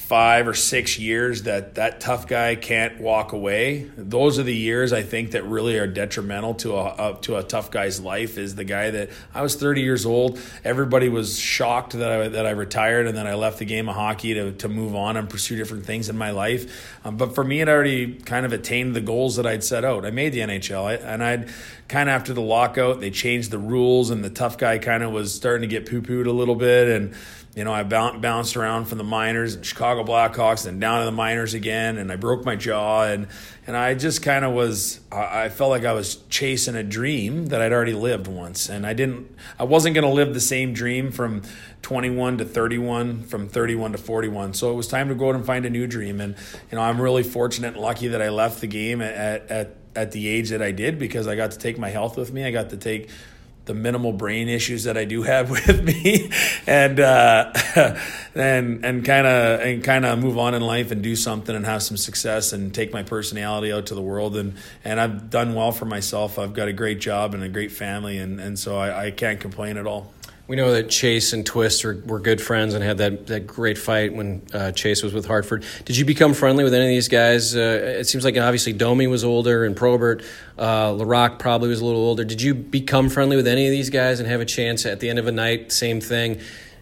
[0.10, 3.84] five or six years that that tough guy can't walk away.
[3.96, 7.44] Those are the years I think that really are detrimental to a, a, to a
[7.44, 8.40] tough guy's life.
[8.40, 10.40] Is the guy that I was 30 years old.
[10.64, 13.94] Everybody was shocked that I that I retired and then I left the game of
[13.94, 16.98] hockey to to move on and pursue different things in my life.
[17.06, 20.08] Um, but for me, it already kind of attained the goals that I'd set out.
[20.08, 21.50] I made the NHL, and I'd
[21.88, 25.12] kind of after the lockout they changed the rules and the tough guy kind of
[25.12, 27.14] was starting to get poo pooed a little bit and
[27.56, 31.12] you know, I bounced around from the minors and Chicago Blackhawks and down to the
[31.12, 33.28] minors again, and I broke my jaw, and
[33.66, 37.62] and I just kind of was, I felt like I was chasing a dream that
[37.62, 41.12] I'd already lived once, and I didn't, I wasn't going to live the same dream
[41.12, 41.44] from
[41.82, 44.54] 21 to 31, from 31 to 41.
[44.54, 46.36] So it was time to go out and find a new dream, and
[46.72, 50.12] you know, I'm really fortunate and lucky that I left the game at at at
[50.12, 52.46] the age that I did because I got to take my health with me.
[52.46, 53.10] I got to take
[53.66, 56.32] the minimal brain issues that I do have with me,
[56.66, 57.54] and uh,
[58.36, 61.66] and and kind of and kind of move on in life and do something and
[61.66, 65.54] have some success and take my personality out to the world and and I've done
[65.54, 66.40] well for myself.
[66.40, 69.40] I've got a great job and a great family, and and so I, I can't
[69.40, 70.12] complain at all.
[70.50, 73.78] We know that Chase and Twist are, were good friends and had that, that great
[73.78, 75.64] fight when uh, Chase was with Hartford.
[75.86, 77.56] Did you become friendly with any of these guys?
[77.56, 80.24] Uh, it seems like obviously Domi was older and Probert,
[80.58, 82.24] uh, Laraque probably was a little older.
[82.24, 85.08] Did you become friendly with any of these guys and have a chance at the
[85.08, 86.40] end of a night, same thing?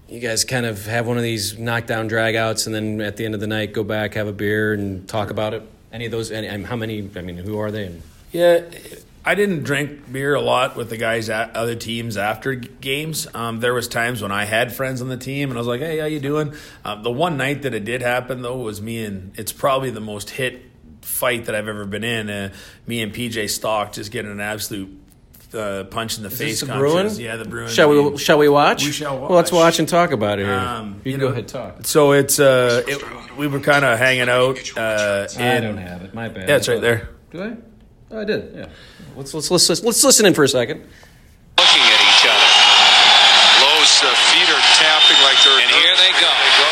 [0.08, 3.34] You guys kind of have one of these knockdown dragouts and then at the end
[3.34, 5.70] of the night go back, have a beer, and talk about it?
[5.92, 6.32] Any of those?
[6.32, 7.10] Any, how many?
[7.18, 7.94] I mean, who are they?
[8.32, 8.62] Yeah,
[9.28, 13.28] I didn't drink beer a lot with the guys at other teams after games.
[13.34, 15.82] Um, there was times when I had friends on the team, and I was like,
[15.82, 16.54] "Hey, how you doing?"
[16.86, 20.00] Uh, the one night that it did happen though was me and it's probably the
[20.00, 20.62] most hit
[21.02, 22.30] fight that I've ever been in.
[22.30, 22.54] Uh,
[22.86, 24.98] me and PJ Stock just getting an absolute
[25.54, 26.62] uh, punch in the Is face.
[26.62, 27.14] the Bruin?
[27.18, 27.68] Yeah, the Bruin.
[27.68, 28.18] Shall we?
[28.18, 28.86] Shall we watch?
[28.86, 29.30] We shall watch.
[29.30, 29.80] Well, let's watch.
[29.80, 30.54] and talk about it here.
[30.54, 31.86] Um, you, you can go know, ahead talk.
[31.86, 34.58] So it's uh, it, we were kind of hanging out.
[34.78, 36.14] Uh, I don't have it.
[36.14, 36.48] My bad.
[36.48, 37.10] Yeah, it's right there.
[37.32, 37.58] Do I?
[38.10, 38.56] Oh, I did.
[38.56, 38.70] Yeah.
[39.16, 40.80] Let's let's let's let's listen in for a second.
[40.80, 42.52] looking at each other.
[43.60, 45.60] Low's uh, feet are tapping like they're.
[45.60, 46.32] And here they go.
[46.32, 46.72] They go.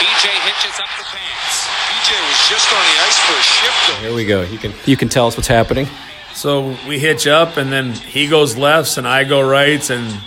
[0.00, 1.56] PJ hitches up the pants.
[1.92, 4.00] PJ was just on the ice for a shift.
[4.00, 4.42] Here we go.
[4.42, 5.86] You can you can tell us what's happening.
[6.34, 10.20] So we hitch up, and then he goes lefts, and I go rights, and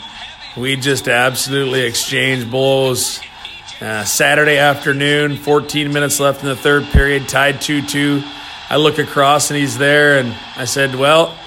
[0.57, 3.19] we just absolutely exchange blows.
[3.79, 8.21] Uh, Saturday afternoon, 14 minutes left in the third period, tied 2 2.
[8.71, 11.37] I look across, and he's there, and I said, Well,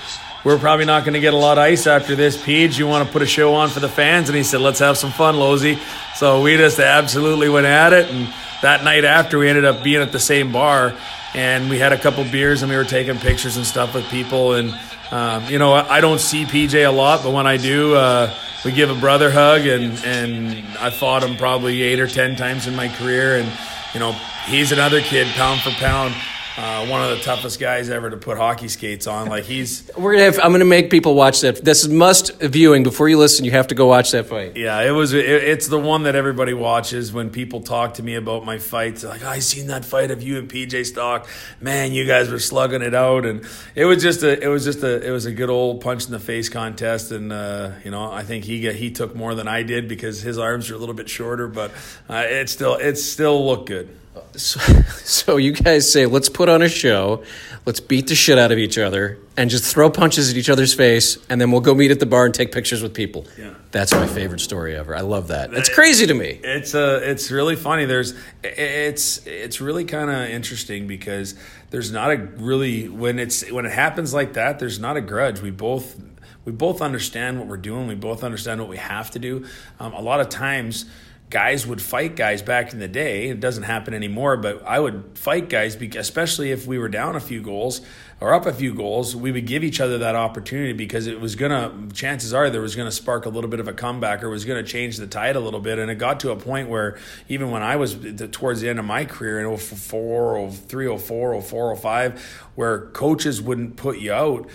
[0.44, 2.76] we're probably not going to get a lot of ice after this, Peach.
[2.76, 4.28] You want to put a show on for the fans?
[4.28, 5.78] And he said, Let's have some fun, Losey.
[6.16, 8.28] So we just absolutely went at it, and
[8.60, 10.94] that night after, we ended up being at the same bar
[11.32, 14.52] and we had a couple beers and we were taking pictures and stuff with people
[14.52, 14.72] and
[15.10, 18.32] um, you know I don't see PJ a lot but when I do uh,
[18.64, 22.68] we give a brother hug and and I fought him probably eight or ten times
[22.68, 23.50] in my career and
[23.94, 24.12] you know
[24.46, 26.14] he's another kid pound for pound
[26.56, 30.12] uh, one of the toughest guys ever to put hockey skates on like he's We're
[30.12, 30.38] gonna have.
[30.38, 31.64] I'm gonna make people watch that.
[31.64, 32.84] This is must viewing.
[32.84, 34.56] Before you listen, you have to go watch that fight.
[34.56, 35.12] Yeah, it was.
[35.12, 39.02] It, it's the one that everybody watches when people talk to me about my fights.
[39.02, 41.26] They're like, oh, I seen that fight of you and PJ Stock.
[41.60, 44.40] Man, you guys were slugging it out, and it was just a.
[44.40, 45.04] It was just a.
[45.04, 48.22] It was a good old punch in the face contest, and uh, you know, I
[48.22, 50.94] think he got, he took more than I did because his arms are a little
[50.94, 51.72] bit shorter, but
[52.08, 53.88] uh, it still it still looked good.
[54.36, 54.60] So,
[55.04, 57.24] so you guys say, let's put on a show,
[57.66, 60.74] let's beat the shit out of each other, and just throw punches at each other's
[60.74, 63.26] face, and then we'll go meet at the bar and take pictures with people.
[63.38, 63.54] Yeah.
[63.70, 64.94] That's my favorite story ever.
[64.94, 65.52] I love that.
[65.52, 66.40] It's crazy to me.
[66.44, 67.86] It's uh, it's really funny.
[67.86, 71.34] There's it's it's really kind of interesting because
[71.70, 74.60] there's not a really when it's when it happens like that.
[74.60, 75.40] There's not a grudge.
[75.40, 76.00] We both
[76.44, 77.88] we both understand what we're doing.
[77.88, 79.46] We both understand what we have to do.
[79.80, 80.84] Um, a lot of times.
[81.30, 83.28] Guys would fight guys back in the day.
[83.28, 87.20] It doesn't happen anymore, but I would fight guys, especially if we were down a
[87.20, 87.80] few goals
[88.20, 89.16] or up a few goals.
[89.16, 91.88] We would give each other that opportunity because it was gonna.
[91.92, 94.62] Chances are there was gonna spark a little bit of a comeback or was gonna
[94.62, 95.78] change the tide a little bit.
[95.78, 97.96] And it got to a point where even when I was
[98.30, 102.22] towards the end of my career in 04, 03, 04, 04, 05,
[102.54, 104.48] where coaches wouldn't put you out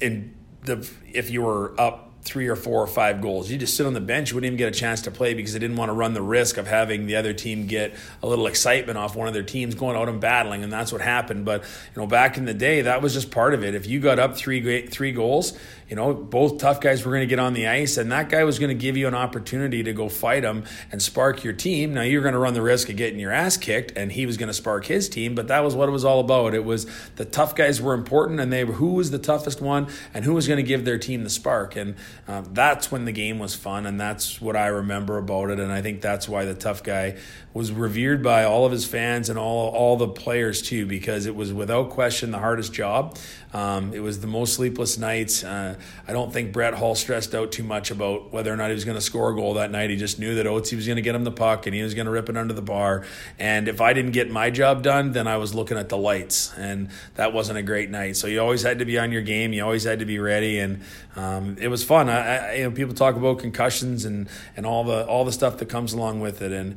[0.00, 0.34] in
[0.64, 3.50] the if you were up three or four or five goals.
[3.50, 5.52] You just sit on the bench, you wouldn't even get a chance to play because
[5.54, 8.46] they didn't want to run the risk of having the other team get a little
[8.46, 11.44] excitement off one of their teams going out and battling, and that's what happened.
[11.44, 13.74] But you know, back in the day, that was just part of it.
[13.74, 17.26] If you got up three three goals, you know, both tough guys were going to
[17.26, 19.92] get on the ice, and that guy was going to give you an opportunity to
[19.92, 21.94] go fight him and spark your team.
[21.94, 24.36] Now you're going to run the risk of getting your ass kicked, and he was
[24.36, 25.34] going to spark his team.
[25.34, 26.54] But that was what it was all about.
[26.54, 30.24] It was the tough guys were important, and they who was the toughest one, and
[30.24, 31.74] who was going to give their team the spark.
[31.76, 31.96] And
[32.26, 35.58] um, that's when the game was fun, and that's what I remember about it.
[35.58, 37.16] And I think that's why the tough guy
[37.54, 41.34] was revered by all of his fans and all all the players too, because it
[41.34, 43.16] was without question the hardest job.
[43.52, 45.42] Um, it was the most sleepless nights.
[45.42, 48.74] Uh, I don't think Brett Hull stressed out too much about whether or not he
[48.74, 49.88] was going to score a goal that night.
[49.88, 51.94] He just knew that Oates was going to get him the puck and he was
[51.94, 53.04] going to rip it under the bar.
[53.38, 56.52] And if I didn't get my job done, then I was looking at the lights,
[56.56, 58.16] and that wasn't a great night.
[58.16, 59.52] So you always had to be on your game.
[59.52, 60.82] You always had to be ready, and
[61.16, 62.08] um, it was fun.
[62.08, 65.58] I, I, you know, people talk about concussions and and all the all the stuff
[65.58, 66.76] that comes along with it, and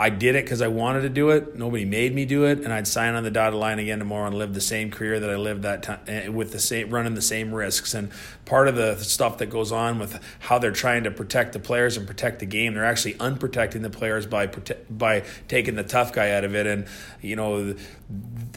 [0.00, 1.58] I did it because I wanted to do it.
[1.58, 4.34] Nobody made me do it, and I'd sign on the dotted line again tomorrow and
[4.34, 7.20] live the same career that I lived that time eh, with the same running the
[7.20, 7.92] same risks.
[7.92, 8.10] And
[8.50, 11.96] part of the stuff that goes on with how they're trying to protect the players
[11.96, 14.48] and protect the game, they're actually unprotecting the players by
[14.90, 16.66] by taking the tough guy out of it.
[16.66, 16.86] And
[17.20, 17.76] you know,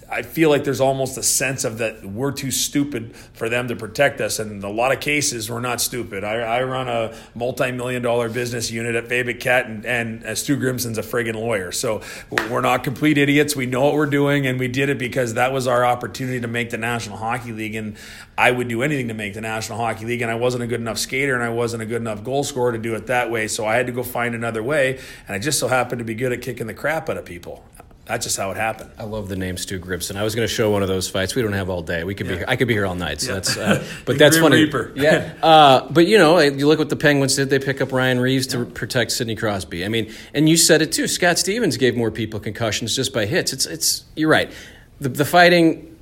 [0.09, 3.75] I feel like there's almost a sense of that we're too stupid for them to
[3.75, 4.39] protect us.
[4.39, 6.23] And in a lot of cases, we're not stupid.
[6.23, 10.57] I, I run a multi-million dollar business unit at Fabick Cat, and, and uh, Stu
[10.57, 11.71] Grimson's a friggin' lawyer.
[11.71, 12.01] So
[12.49, 13.55] we're not complete idiots.
[13.55, 16.47] We know what we're doing, and we did it because that was our opportunity to
[16.47, 17.75] make the National Hockey League.
[17.75, 17.95] And
[18.37, 20.81] I would do anything to make the National Hockey League, and I wasn't a good
[20.81, 23.47] enough skater, and I wasn't a good enough goal scorer to do it that way.
[23.47, 26.15] So I had to go find another way, and I just so happened to be
[26.15, 27.63] good at kicking the crap out of people
[28.05, 28.91] that's just how it happened.
[28.97, 30.17] I love the name Stu Grimson.
[30.17, 31.35] I was going to show one of those fights.
[31.35, 32.03] We don't have all day.
[32.03, 32.33] We could yeah.
[32.33, 32.37] be.
[32.39, 32.45] Here.
[32.49, 33.21] I could be here all night.
[33.21, 33.33] So yeah.
[33.35, 33.57] that's.
[33.57, 34.57] Uh, but that's funny.
[34.63, 34.91] Reaper.
[34.95, 35.33] Yeah.
[35.43, 37.49] Uh, but you know, you look what the Penguins did.
[37.49, 38.65] They pick up Ryan Reaves to yeah.
[38.73, 39.83] protect Sidney Crosby.
[39.83, 41.07] I mean, and you said it too.
[41.07, 43.53] Scott Stevens gave more people concussions just by hits.
[43.53, 43.65] It's.
[43.65, 44.05] It's.
[44.15, 44.51] You're right.
[44.99, 45.92] The, the fighting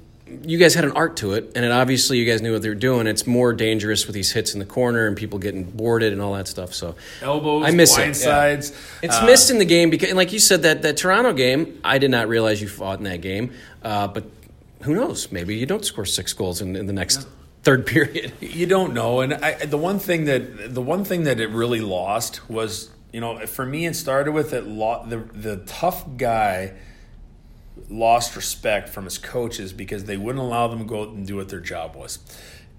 [0.44, 2.70] you guys had an art to it, and it obviously you guys knew what they
[2.70, 3.08] were doing.
[3.08, 6.34] It's more dangerous with these hits in the corner and people getting boarded and all
[6.34, 6.74] that stuff.
[6.74, 8.16] So elbows, I miss it.
[8.16, 8.72] sides.
[8.72, 9.10] Yeah.
[9.10, 11.98] It's uh, missed in the game because, like you said, that that Toronto game, I
[11.98, 13.54] did not realize you fought in that game.
[13.84, 14.26] Uh, but
[14.82, 15.32] who knows?
[15.32, 17.22] Maybe you don't score six goals in, in the next.
[17.22, 17.28] Yeah.
[17.64, 21.40] Third period, you don't know, and I, the one thing that the one thing that
[21.40, 24.66] it really lost was, you know, for me, it started with it.
[24.66, 26.74] Lo- the the tough guy
[27.92, 31.36] lost respect from his coaches because they wouldn't allow them to go out and do
[31.36, 32.20] what their job was.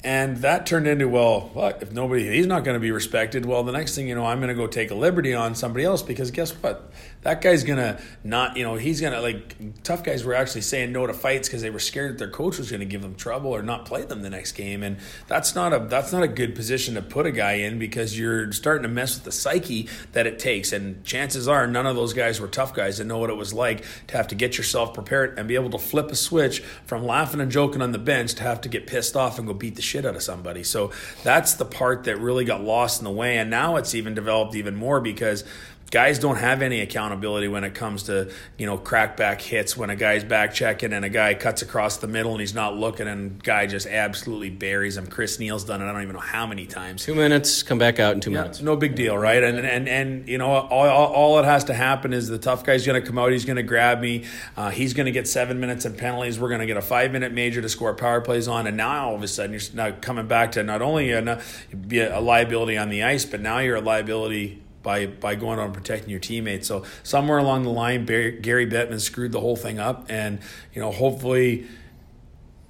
[0.04, 1.52] And that turned into, well?
[1.80, 3.46] If nobody, he's not going to be respected.
[3.46, 5.84] Well, the next thing you know, I'm going to go take a liberty on somebody
[5.84, 6.90] else because guess what?
[7.22, 9.54] That guy's to not, you know, he's to, like,
[9.84, 12.58] tough guys were actually saying no to fights because they were scared that their coach
[12.58, 14.82] was to give them trouble or not play them the next game.
[14.82, 14.96] And
[15.28, 18.50] that's not a, that's not a good position to put a guy in because you're
[18.52, 20.72] starting to mess with the psyche that it takes.
[20.72, 23.54] And chances are none of those guys were tough guys that know what it was
[23.54, 27.04] like to have to get yourself prepared and be able to flip a switch from
[27.04, 29.76] laughing and joking on the bench to have to get pissed off and go beat
[29.76, 30.64] the shit out of somebody.
[30.64, 30.90] So
[31.22, 33.38] that's the part that really got lost in the way.
[33.38, 35.44] And now it's even developed even more because
[35.92, 39.94] guys don't have any accountability when it comes to you know crackback hits when a
[39.94, 43.40] guy's back checking and a guy cuts across the middle and he's not looking and
[43.44, 45.06] guy just absolutely buries him.
[45.06, 45.84] Chris Neil's done it.
[45.84, 47.04] I don't even know how many times.
[47.04, 48.62] Two minutes, come back out in two yeah, minutes.
[48.62, 49.44] No big deal, right?
[49.44, 52.64] And and and you know all, all, all it has to happen is the tough
[52.64, 53.30] guy's going to come out.
[53.30, 54.24] He's going to grab me.
[54.56, 56.40] Uh, he's going to get seven minutes and penalties.
[56.40, 58.66] We're going to get a five minute major to score power plays on.
[58.66, 61.42] And now all of a sudden you're now coming back to not only a,
[61.86, 65.66] be a liability on the ice, but now you're a liability by by going out
[65.66, 66.66] and protecting your teammates.
[66.66, 70.40] So somewhere along the line, Barry, Gary Bettman screwed the whole thing up, and
[70.74, 71.66] you know hopefully,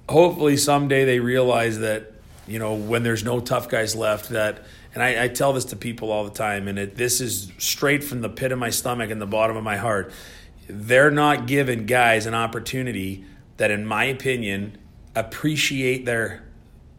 [0.09, 2.13] hopefully someday they realize that
[2.47, 4.65] you know when there's no tough guys left that.
[4.93, 8.03] And I, I tell this to people all the time, and it, this is straight
[8.03, 10.11] from the pit of my stomach and the bottom of my heart.
[10.67, 13.25] They're not giving guys an opportunity
[13.57, 14.77] that, in my opinion,
[15.15, 16.43] appreciate their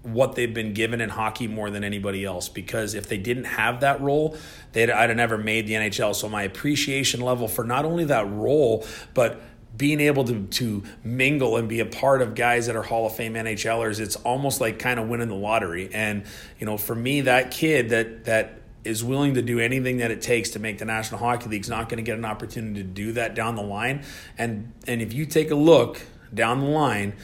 [0.04, 3.80] what they've been given in hockey more than anybody else because if they didn't have
[3.80, 4.36] that role,
[4.72, 6.14] they'd I'd have never made the NHL.
[6.14, 9.40] So my appreciation level for not only that role, but
[9.76, 13.16] being able to to mingle and be a part of guys that are Hall of
[13.16, 15.88] Fame NHLers, it's almost like kind of winning the lottery.
[15.92, 16.24] And
[16.58, 20.20] you know, for me, that kid that that is willing to do anything that it
[20.20, 22.88] takes to make the National Hockey League is not going to get an opportunity to
[22.88, 24.04] do that down the line.
[24.36, 27.14] And and if you take a look down the line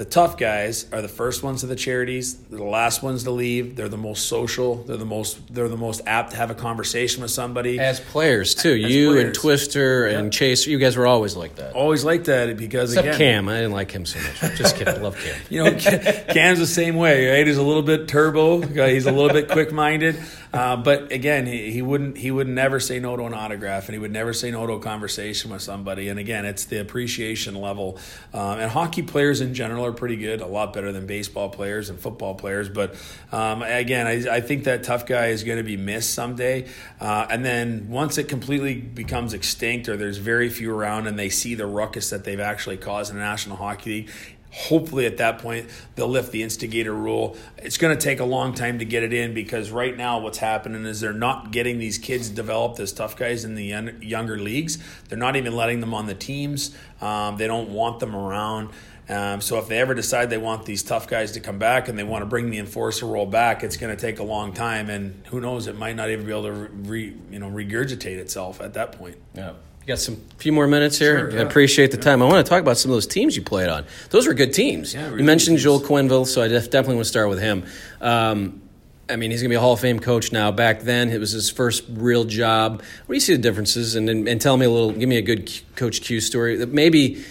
[0.00, 2.34] the tough guys are the first ones to the charities.
[2.34, 3.76] They're the last ones to leave.
[3.76, 4.76] They're the most social.
[4.76, 7.78] They're the most they're the most apt to have a conversation with somebody.
[7.78, 9.38] As players too, As you and players.
[9.38, 11.74] Twister and Chase, you guys were always like that.
[11.74, 14.56] Always like that because Except again, Cam, I didn't like him so much.
[14.56, 15.38] Just kidding, I love Cam.
[15.50, 17.46] You know, Cam's the same way, right?
[17.46, 18.62] He's a little bit turbo.
[18.62, 20.16] Uh, he's a little bit quick-minded,
[20.52, 23.94] uh, but again, he, he wouldn't he would never say no to an autograph, and
[23.94, 26.08] he would never say no to a conversation with somebody.
[26.08, 27.98] And again, it's the appreciation level.
[28.34, 31.88] Um, and hockey players in general are pretty good, a lot better than baseball players
[31.88, 32.68] and football players.
[32.68, 32.96] But
[33.30, 36.68] um, again, I, I think that tough guy is going to be missed someday.
[37.00, 41.28] Uh, and then once it completely becomes extinct, or there's very few around, and they
[41.28, 44.10] see the ruckus that they've actually caused in the National Hockey League
[44.50, 48.52] hopefully at that point they'll lift the instigator rule it's going to take a long
[48.52, 51.98] time to get it in because right now what's happening is they're not getting these
[51.98, 53.64] kids developed as tough guys in the
[54.00, 54.78] younger leagues
[55.08, 58.70] they're not even letting them on the teams um, they don't want them around
[59.10, 61.98] um, so if they ever decide they want these tough guys to come back and
[61.98, 64.88] they want to bring the enforcer role back, it's going to take a long time,
[64.88, 68.60] and who knows, it might not even be able to re, you know regurgitate itself
[68.60, 69.16] at that point.
[69.34, 69.54] Yeah.
[69.90, 71.32] Got some few more minutes here.
[71.32, 72.22] Sure, I appreciate the time.
[72.22, 73.84] I want to talk about some of those teams you played on.
[74.10, 74.94] Those were good teams.
[74.94, 75.90] Yeah, you mentioned good Joel teams.
[75.90, 77.64] Quenneville, so I def- definitely want to start with him.
[78.00, 78.62] Um,
[79.08, 80.52] I mean, he's going to be a Hall of Fame coach now.
[80.52, 82.82] Back then, it was his first real job.
[83.06, 83.96] What do you see the differences?
[83.96, 86.58] And, and, and tell me a little, give me a good Q- Coach Q story.
[86.58, 87.24] That Maybe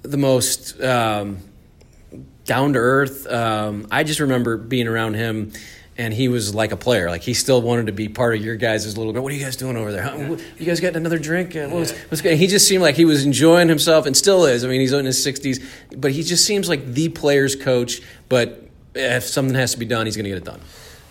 [0.00, 1.36] the most um,
[2.46, 3.30] down to earth.
[3.30, 5.52] Um, I just remember being around him.
[5.98, 7.08] And he was like a player.
[7.08, 9.12] Like he still wanted to be part of your guys' little.
[9.14, 10.02] What are you guys doing over there?
[10.02, 10.36] Huh?
[10.58, 11.56] You guys getting another drink?
[11.56, 12.36] Uh, What's, what's good?
[12.36, 14.62] He just seemed like he was enjoying himself, and still is.
[14.62, 15.64] I mean, he's in his sixties,
[15.96, 18.02] but he just seems like the player's coach.
[18.28, 20.60] But if something has to be done, he's going to get it done.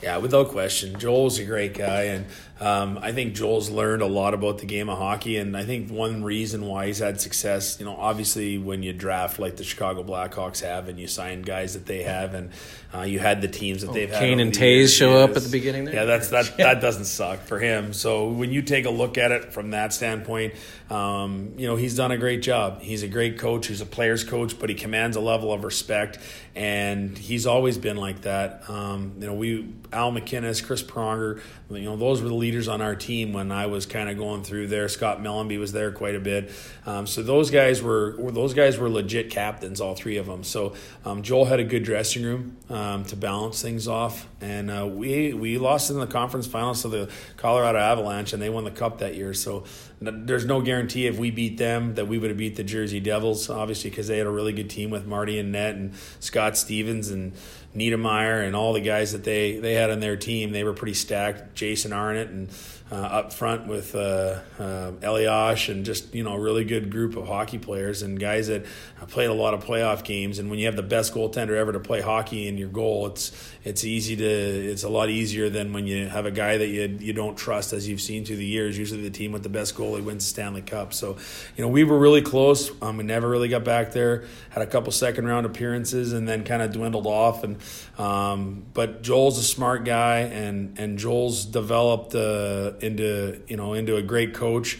[0.04, 1.00] Yeah, without question.
[1.00, 2.26] Joel's a great guy, and
[2.60, 5.38] um, I think Joel's learned a lot about the game of hockey.
[5.38, 9.40] And I think one reason why he's had success, you know, obviously when you draft
[9.40, 12.52] like the Chicago Blackhawks have, and you sign guys that they have, and
[12.94, 14.18] uh, you had the teams that they've had.
[14.18, 14.94] Oh, Kane and years.
[14.94, 15.96] show up at the beginning there?
[15.96, 16.46] Yeah, that's that.
[16.66, 17.94] That doesn't suck for him.
[17.94, 20.54] So when you take a look at it from that standpoint,
[20.90, 22.82] um, you know he's done a great job.
[22.82, 23.68] He's a great coach.
[23.68, 26.18] He's a player's coach, but he commands a level of respect,
[26.56, 28.70] and he's always been like that.
[28.70, 32.80] Um, you know, we Al MacInnis, Chris Pronger, you know, those were the leaders on
[32.80, 34.88] our team when I was kind of going through there.
[34.88, 36.52] Scott Mellanby was there quite a bit.
[36.86, 40.44] Um, so those guys were those guys were legit captains, all three of them.
[40.44, 40.76] So
[41.06, 45.34] um, Joel had a good dressing room um, to balance things off, and uh, we
[45.34, 49.00] we lost in the conference finals to the Colorado Avalanche, and they won the cup
[49.00, 49.34] that year.
[49.34, 49.64] So
[50.02, 53.50] there's no guarantee if we beat them that we would have beat the Jersey Devils,
[53.50, 57.10] obviously because they had a really good team with Marty and Net and Scott Stevens
[57.10, 57.34] and
[57.76, 60.52] Niedermayer and all the guys that they they had on their team.
[60.52, 61.56] They were pretty stacked.
[61.56, 62.50] Jason Arnott and
[62.92, 67.16] uh, up front with uh, uh, Elias and just you know a really good group
[67.16, 68.64] of hockey players and guys that
[69.08, 70.38] played a lot of playoff games.
[70.38, 73.32] And when you have the best goaltender ever to play hockey in your goal, it's
[73.64, 76.98] it's easy to it's a lot easier than when you have a guy that you
[77.00, 78.78] you don't trust as you've seen through the years.
[78.78, 80.94] Usually the team with the best goalie wins the Stanley Cup.
[80.94, 81.18] So
[81.58, 82.72] you know we were really close.
[82.84, 84.26] Um, we never really got back there.
[84.52, 87.44] Had a couple second round appearances and then kind of dwindled off.
[87.44, 87.58] And
[87.98, 93.96] um, but Joel's a smart guy and and Joel's developed uh, into you know into
[93.96, 94.80] a great coach.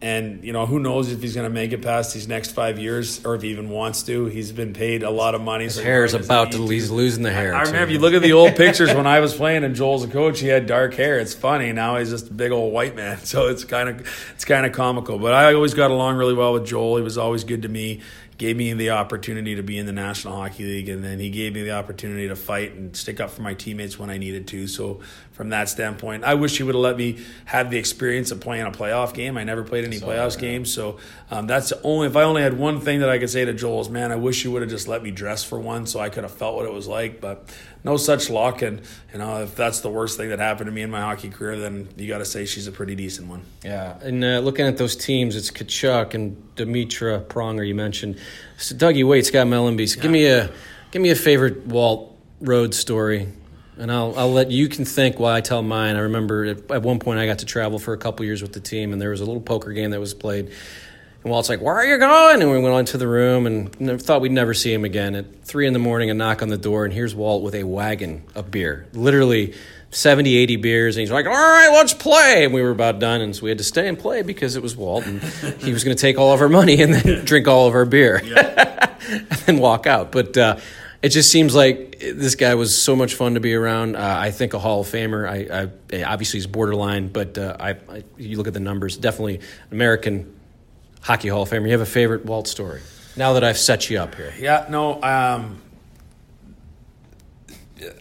[0.00, 2.78] And you know who knows if he's going to make it past these next five
[2.78, 4.26] years, or if he even wants to.
[4.26, 5.64] He's been paid a lot of money.
[5.64, 6.68] His so hair is about to.
[6.68, 7.52] He's losing the hair.
[7.52, 7.72] I too.
[7.72, 10.08] remember if you look at the old pictures when I was playing and Joel's a
[10.08, 11.18] coach, he had dark hair.
[11.18, 14.44] It's funny now he's just a big old white man, so it's kind of it's
[14.44, 15.18] kind of comical.
[15.18, 16.98] But I always got along really well with Joel.
[16.98, 18.00] He was always good to me.
[18.36, 21.54] Gave me the opportunity to be in the National Hockey League, and then he gave
[21.54, 24.68] me the opportunity to fight and stick up for my teammates when I needed to.
[24.68, 25.00] So
[25.38, 28.66] from that standpoint, I wish he would have let me have the experience of playing
[28.66, 29.38] a playoff game.
[29.38, 30.98] I never played any playoffs games, so
[31.30, 32.08] um, that's the only.
[32.08, 34.16] If I only had one thing that I could say to Joel is, man, I
[34.16, 36.56] wish you would have just let me dress for one, so I could have felt
[36.56, 37.20] what it was like.
[37.20, 37.48] But
[37.84, 38.80] no such luck, and
[39.12, 41.56] you know, if that's the worst thing that happened to me in my hockey career,
[41.56, 43.42] then you got to say she's a pretty decent one.
[43.62, 47.64] Yeah, and uh, looking at those teams, it's Tkachuk and Demitra Pronger.
[47.64, 48.18] You mentioned
[48.56, 49.88] so Dougie Weight, Scott Mellanby.
[49.88, 50.50] So give me a
[50.90, 53.28] give me a favorite Walt Road story,
[53.78, 55.96] and I'll I'll let you can think while I tell mine.
[55.96, 58.52] I remember at, at one point I got to travel for a couple years with
[58.52, 60.50] the team, and there was a little poker game that was played.
[61.22, 63.98] And Walt's like, "Where are you going?" And we went into the room and never,
[63.98, 65.14] thought we'd never see him again.
[65.14, 67.64] At three in the morning, a knock on the door, and here's Walt with a
[67.64, 69.54] wagon of beer, literally
[69.90, 70.96] 70, 80 beers.
[70.96, 73.50] And he's like, "All right, let's play." And we were about done, and so we
[73.50, 75.22] had to stay and play because it was Walt, and
[75.60, 77.84] he was going to take all of our money and then drink all of our
[77.84, 80.12] beer, and then walk out.
[80.12, 80.58] But uh,
[81.02, 83.96] it just seems like this guy was so much fun to be around.
[83.96, 85.28] Uh, I think a Hall of Famer.
[85.28, 89.40] I, I obviously he's borderline, but uh, I, I you look at the numbers, definitely
[89.70, 90.34] American
[91.00, 91.66] hockey Hall of Famer.
[91.66, 92.80] You have a favorite Walt story?
[93.16, 94.32] Now that I've set you up here.
[94.38, 95.60] Yeah, no, um,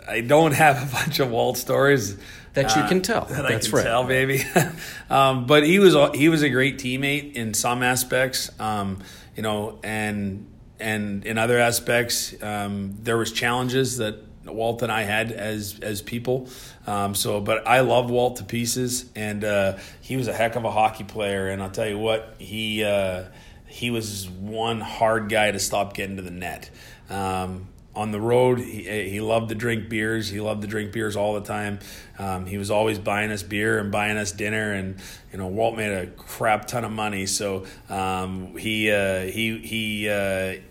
[0.07, 2.17] I don't have a bunch of Walt stories
[2.53, 3.25] That you can tell.
[3.25, 3.83] That That's I can right.
[3.83, 4.43] tell, baby.
[5.09, 8.99] um, but he was a- he was a great teammate in some aspects, um,
[9.35, 10.47] you know, and
[10.79, 16.01] and in other aspects, um, there was challenges that Walt and I had as as
[16.01, 16.47] people.
[16.85, 20.65] Um, so, but I love Walt to pieces, and uh, he was a heck of
[20.65, 21.49] a hockey player.
[21.49, 23.25] And I'll tell you what, he uh,
[23.65, 26.69] he was one hard guy to stop getting to the net.
[27.09, 30.29] Um, on the road, he, he loved to drink beers.
[30.29, 31.79] He loved to drink beers all the time.
[32.19, 34.97] Um, he was always buying us beer and buying us dinner, and
[35.31, 37.25] you know Walt made a crap ton of money.
[37.25, 40.09] So um, he uh, he he.
[40.09, 40.61] Uh,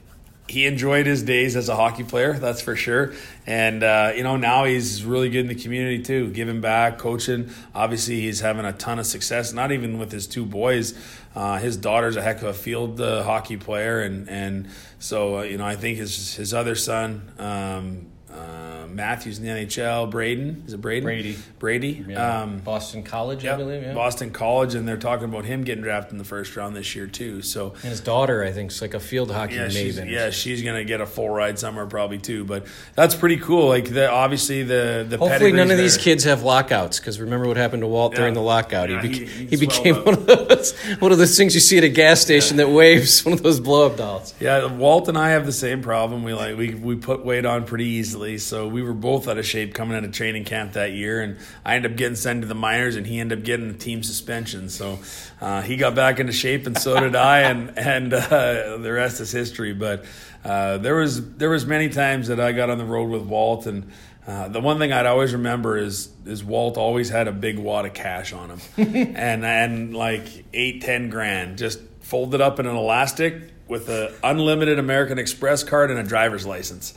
[0.48, 3.14] he enjoyed his days as a hockey player, that's for sure.
[3.46, 7.50] And uh, you know now he's really good in the community too, giving back, coaching.
[7.74, 9.52] Obviously, he's having a ton of success.
[9.52, 10.94] Not even with his two boys.
[11.34, 14.68] Uh, his daughter's a heck of a field uh, hockey player, and and
[14.98, 17.32] so uh, you know I think his his other son.
[17.38, 18.06] Um,
[18.36, 20.10] uh, Matthews in the NHL.
[20.10, 21.04] Braden is it Braden?
[21.04, 21.36] Brady.
[21.58, 22.04] Brady.
[22.08, 22.42] Yeah.
[22.42, 23.82] Um, Boston College, I believe.
[23.82, 23.94] Yeah.
[23.94, 27.06] Boston College, and they're talking about him getting drafted in the first round this year
[27.06, 27.42] too.
[27.42, 30.10] So And his daughter, I think, is like a field hockey yeah, she's, maven.
[30.10, 32.44] yeah, she's gonna get a full ride somewhere probably too.
[32.44, 33.68] But that's pretty cool.
[33.68, 37.46] Like the obviously the the Hopefully, none of pedigree's these kids have lockouts because remember
[37.48, 38.18] what happened to Walt Yeah.
[38.20, 38.88] during the lockout.
[38.90, 41.76] Yeah, he, beca- he he, became one of those one of those things you see
[41.78, 44.34] at a gas station that waves, one of those blow up dolls.
[44.40, 46.22] Yeah, Walt and I have the same problem.
[46.24, 49.46] We like we we put weight on pretty easily, so we were both out of
[49.46, 52.54] shape coming into training camp that year, and I ended up getting sent to the
[52.54, 54.68] minors, and he ended up getting a team suspension.
[54.68, 54.98] So
[55.40, 59.20] uh, he got back into shape, and so did I, and and uh, the rest
[59.20, 59.72] is history.
[59.72, 60.04] But
[60.44, 63.66] uh, there was there was many times that I got on the road with Walt,
[63.66, 63.92] and
[64.26, 67.86] uh, the one thing I'd always remember is is Walt always had a big wad
[67.86, 68.60] of cash on him,
[69.16, 74.78] and and like eight ten grand just folded up in an elastic with an unlimited
[74.78, 76.94] American Express card and a driver's license.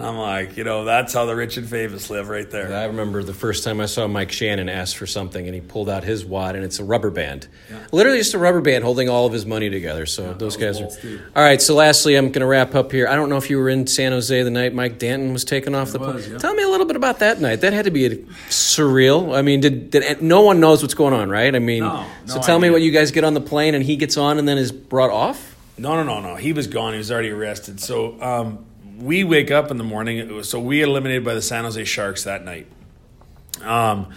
[0.00, 2.72] I'm like, you know, that's how the rich and famous live right there.
[2.72, 5.88] I remember the first time I saw Mike Shannon ask for something, and he pulled
[5.88, 7.48] out his wad, and it's a rubber band,
[7.90, 10.06] literally just a rubber band holding all of his money together.
[10.06, 10.88] So those guys are.
[11.34, 11.60] All right.
[11.60, 13.08] So lastly, I'm going to wrap up here.
[13.08, 15.74] I don't know if you were in San Jose the night Mike Danton was taken
[15.74, 16.32] off the was, plane.
[16.32, 16.38] yeah.
[16.38, 17.62] Tell me a little bit about that night.
[17.62, 18.16] That had to be a,
[18.48, 19.36] surreal.
[19.36, 21.54] I mean, did, did no one knows what's going on, right?
[21.54, 23.84] I mean, No, so no tell me what you guys get on the plane, and
[23.84, 25.56] he gets on, and then is brought off.
[25.76, 26.34] No, no, no, no.
[26.36, 26.92] He was gone.
[26.92, 27.80] He was already arrested.
[27.80, 28.64] So um,
[28.98, 30.42] we wake up in the morning.
[30.42, 32.66] So we eliminated by the San Jose Sharks that night.
[33.62, 34.12] Um,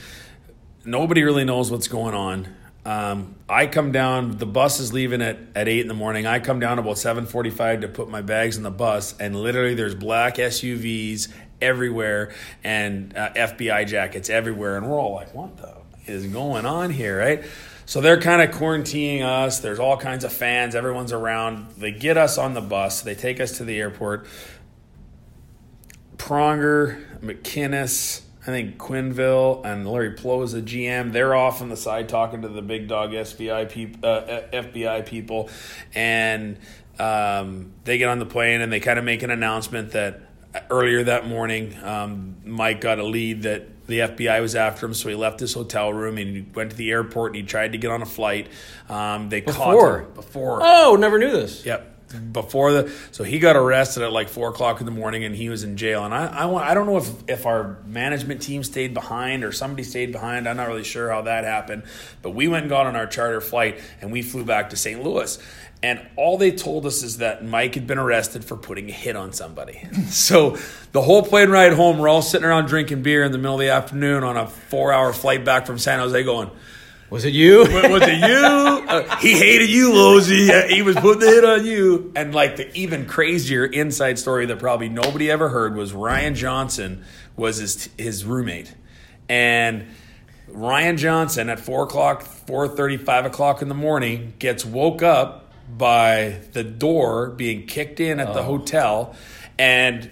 [0.85, 2.55] nobody really knows what's going on.
[2.83, 4.37] Um, I come down.
[4.37, 6.25] The bus is leaving at, at eight in the morning.
[6.25, 9.35] I come down about seven forty five to put my bags in the bus, and
[9.35, 15.57] literally there's black SUVs everywhere and uh, FBI jackets everywhere, and we're all like, "What
[15.57, 15.75] the
[16.11, 17.43] is going on here?" Right?
[17.85, 19.59] So they're kind of quarantining us.
[19.59, 20.73] There's all kinds of fans.
[20.73, 21.71] Everyone's around.
[21.77, 23.01] They get us on the bus.
[23.01, 24.25] They take us to the airport.
[26.21, 31.11] Pronger, MacInnis, I think Quenneville, and Larry Pleau is the GM.
[31.13, 35.49] They're off on the side talking to the big dog SBI peop, uh, FBI people,
[35.95, 36.59] and
[36.99, 40.21] um, they get on the plane and they kind of make an announcement that
[40.69, 45.09] earlier that morning, um, Mike got a lead that the FBI was after him, so
[45.09, 47.79] he left his hotel room and he went to the airport and he tried to
[47.79, 48.47] get on a flight.
[48.89, 50.01] Um, they Before?
[50.01, 50.59] caught him before.
[50.61, 51.65] Oh, never knew this.
[51.65, 52.00] Yep.
[52.31, 55.49] Before the so he got arrested at like four o'clock in the morning and he
[55.49, 56.03] was in jail.
[56.05, 59.51] And I I, want, I don't know if if our management team stayed behind or
[59.51, 60.47] somebody stayed behind.
[60.47, 61.83] I'm not really sure how that happened
[62.21, 65.03] but we went and got on our charter flight and we flew back to St.
[65.03, 65.37] Louis.
[65.83, 69.15] And all they told us is that Mike had been arrested for putting a hit
[69.15, 69.87] on somebody.
[70.11, 70.57] So
[70.91, 73.61] the whole plane ride home we're all sitting around drinking beer in the middle of
[73.61, 76.51] the afternoon on a four hour flight back from San Jose going
[77.11, 77.59] Was it you?
[77.59, 78.87] was it you?
[78.87, 80.49] Uh, he hated you, Losey.
[80.49, 82.11] Uh, He was putting the hit on you.
[82.15, 87.03] And like the even crazier inside story that probably nobody ever heard was Ryan Johnson
[87.35, 88.73] was his his roommate,
[89.29, 89.87] and
[90.47, 95.51] Ryan Johnson at four o'clock, four thirty, five o'clock in the morning gets woke up
[95.69, 99.15] by the door being kicked in at the hotel,
[99.57, 100.09] and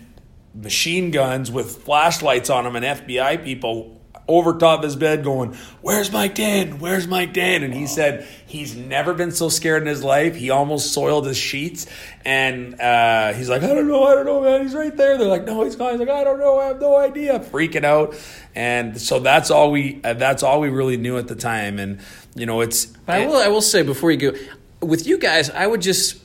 [0.54, 3.99] machine guns with flashlights on them and FBI people
[4.30, 6.80] over top his bed going, Where's Mike Dan?
[6.80, 7.64] Where's Mike Dan?
[7.64, 10.36] And he said he's never been so scared in his life.
[10.36, 11.88] He almost soiled his sheets.
[12.24, 14.62] And uh, he's like, I don't know, I don't know, man.
[14.62, 15.18] He's right there.
[15.18, 15.92] They're like, No, he's gone.
[15.92, 17.40] He's like, I don't know, I have no idea.
[17.40, 18.16] Freaking out.
[18.56, 21.80] And so that's all we uh, that's all we really knew at the time.
[21.80, 22.00] And
[22.36, 23.38] you know, it's But I will.
[23.38, 24.38] I will say before you go,
[24.82, 26.18] with you guys, I would just,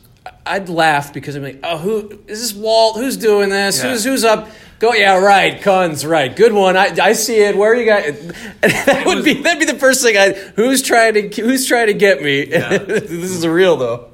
[0.47, 2.55] I'd laugh because I'm like, oh, who is this?
[2.55, 2.97] Walt?
[2.97, 3.83] Who's doing this?
[3.83, 3.91] Yeah.
[3.91, 4.49] Who's who's up?
[4.85, 5.63] Go, yeah, right.
[5.63, 6.37] Cons, right.
[6.37, 6.77] Good one.
[6.77, 7.57] I, I see it.
[7.57, 8.21] Where are you guys?
[8.61, 10.19] that would be that'd be the first thing.
[10.19, 12.45] I who's trying to who's trying to get me?
[12.45, 14.11] this is real though.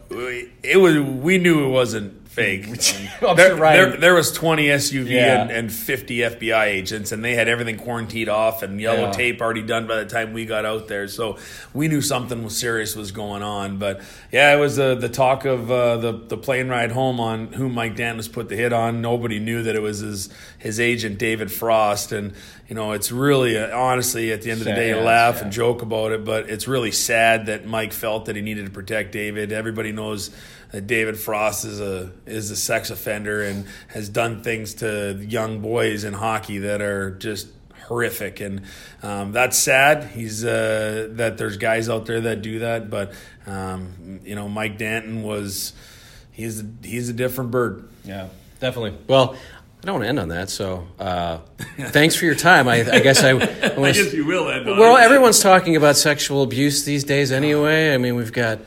[0.62, 2.66] it was we knew it wasn't fake.
[3.20, 5.42] There, there, there was 20 SUV Yeah.
[5.42, 9.12] and, and 50 FBI agents, and they had everything quarantined off and yellow Yeah.
[9.12, 11.06] tape already done by the time we got out there.
[11.08, 11.38] So
[11.74, 13.78] we knew something was serious was going on.
[13.78, 14.00] But
[14.32, 17.74] yeah, it was uh, the talk of uh, the the plane ride home on whom
[17.74, 19.00] Mike Danton put the hit on.
[19.02, 20.28] Nobody knew that it was his
[20.58, 22.32] his agent David Frost, and
[22.70, 25.42] you know it's really uh, honestly at the end of the day, you laugh yeah.
[25.42, 28.70] and joke about it, but it's really sad that Mike felt that he needed to
[28.70, 29.50] protect David.
[29.50, 30.30] Everybody knows
[30.70, 35.60] that David Frost is a is a sex offender and has done things to young
[35.60, 37.48] boys in hockey that are just
[37.88, 38.62] horrific, and
[39.02, 40.04] um, that's sad.
[40.04, 43.12] He's uh, that there's guys out there that do that, but
[43.48, 45.72] um, you know Mike Danton was
[46.30, 47.88] he's he's a different bird.
[48.04, 48.28] Yeah,
[48.60, 48.96] definitely.
[49.08, 49.34] Well,
[49.82, 50.50] I don't want to end on that.
[50.50, 51.38] So, uh,
[51.78, 52.68] thanks for your time.
[52.68, 53.30] I, I guess I.
[53.30, 54.66] I, wanna- you will end.
[54.66, 57.94] well, everyone's talking about sexual abuse these days, anyway.
[57.94, 58.58] I mean, we've got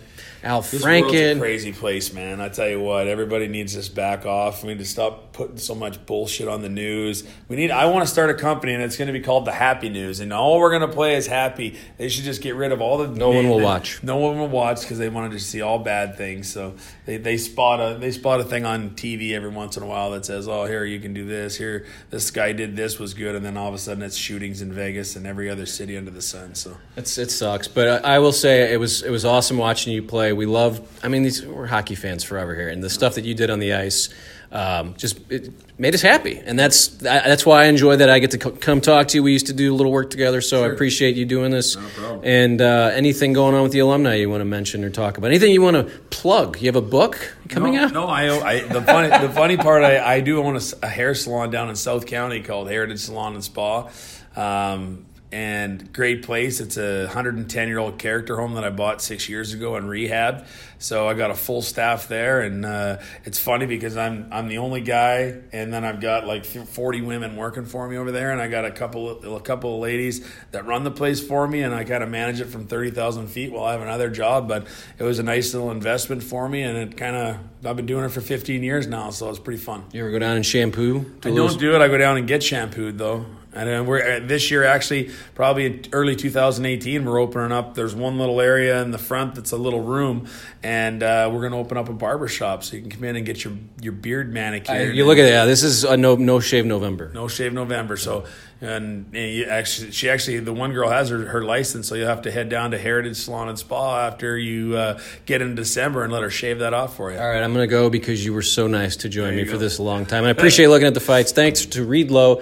[0.44, 1.40] Al This a Franken.
[1.40, 2.42] crazy place, man.
[2.42, 4.64] I tell you what, everybody needs to back off.
[4.64, 7.24] We need to stop putting so much bullshit on the news.
[7.50, 7.72] We need.
[7.72, 10.20] I want to start a company, and it's going to be called the Happy News.
[10.20, 11.78] And all we're going to play is happy.
[11.98, 13.08] They should just get rid of all the.
[13.08, 14.02] No one will watch.
[14.04, 16.52] No one will watch because they wanted to see all bad things.
[16.52, 16.76] So
[17.06, 20.12] they, they spot a they spot a thing on TV every once in a while
[20.12, 21.58] that says, "Oh, here you can do this.
[21.58, 24.62] Here this guy did this was good," and then all of a sudden it's shootings
[24.62, 26.56] in Vegas and every other city under the sun.
[26.56, 29.94] So It's, it sucks, but I, I will say it was it was awesome watching
[29.94, 30.32] you play.
[30.32, 30.88] We loved.
[31.04, 33.60] I mean, these we're hockey fans forever here, and the stuff that you did on
[33.60, 34.10] the ice
[34.54, 38.32] um, just it made us happy, and that's that's why I enjoy that I get
[38.32, 39.24] to co- come talk to you.
[39.24, 41.76] We used to do a little work together, so I appreciate you doing this.
[41.76, 42.22] problem.
[42.24, 45.28] And uh, anything going on with the alumni you want to mention or talk about?
[45.28, 46.62] Anything you want to plug?
[46.62, 47.94] You have a book coming no, out?
[47.94, 51.50] No, I, I the funny the funny part I, I do own a hair salon
[51.50, 53.90] down in South County called Heritage Salon and Spa,
[54.36, 56.60] um, and great place.
[56.60, 60.46] It's a 110 year old character home that I bought six years ago and rehabbed.
[60.78, 64.60] So I got a full staff there, and uh, it's funny because I'm I'm the
[64.60, 68.40] only guy, and then I've got like 40 women working for me over there, and
[68.40, 71.64] I got a couple of, a couple of ladies that run the place for me,
[71.64, 74.48] and I kind of manage it from 30,000 feet while I have another job.
[74.48, 74.68] But
[75.00, 78.04] it was a nice little investment for me, and it kind of I've been doing
[78.04, 79.86] it for 15 years now, so it's pretty fun.
[79.94, 81.12] You ever go down and shampoo?
[81.24, 81.82] I don't do it.
[81.82, 83.26] I go down and get shampooed though.
[83.56, 87.76] And we're uh, this year actually probably early 2018 we're opening up.
[87.76, 90.28] There's one little area in the front that's a little room,
[90.62, 93.26] and uh, we're gonna open up a barber shop so you can come in and
[93.26, 94.96] get your your beard manicured.
[94.96, 95.46] You look at yeah.
[95.46, 97.12] This is a no no shave November.
[97.14, 97.98] no shave November.
[97.98, 98.26] So
[98.64, 102.08] and, and you actually she actually the one girl has her, her license, so you'll
[102.08, 106.04] have to head down to Heritage Salon and Spa after you uh, get in December
[106.04, 107.18] and let her shave that off for you.
[107.18, 109.58] All right, I'm going to go because you were so nice to join me for
[109.58, 110.20] this long time.
[110.20, 111.32] And I appreciate looking at the fights.
[111.34, 112.42] Thanks to Reed Low.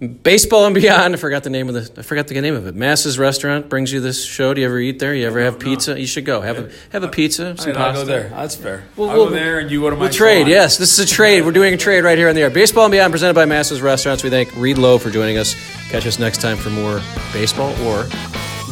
[0.00, 1.14] Baseball and Beyond.
[1.14, 2.00] I forgot the name of the.
[2.00, 2.74] I forgot the name of it.
[2.76, 4.54] Massa's Restaurant brings you this show.
[4.54, 5.12] Do you ever eat there?
[5.12, 5.98] You ever have pizza?
[5.98, 6.40] You should go.
[6.40, 7.56] Have a have a pizza.
[7.58, 8.02] Some I'll pasta.
[8.02, 8.28] go there.
[8.28, 8.84] That's fair.
[8.96, 10.42] We'll- I'll we'll- go there and you go to my We'll trade.
[10.42, 10.50] salon.
[10.50, 11.44] Yes, this is a trade.
[11.44, 12.50] We're doing a trade right here on the air.
[12.50, 14.22] Baseball and Beyond presented by Massa's Restaurants.
[14.22, 15.56] We thank Reed Low for joining us.
[15.90, 17.00] Catch us next time for more
[17.32, 18.06] baseball or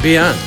[0.01, 0.37] beyond.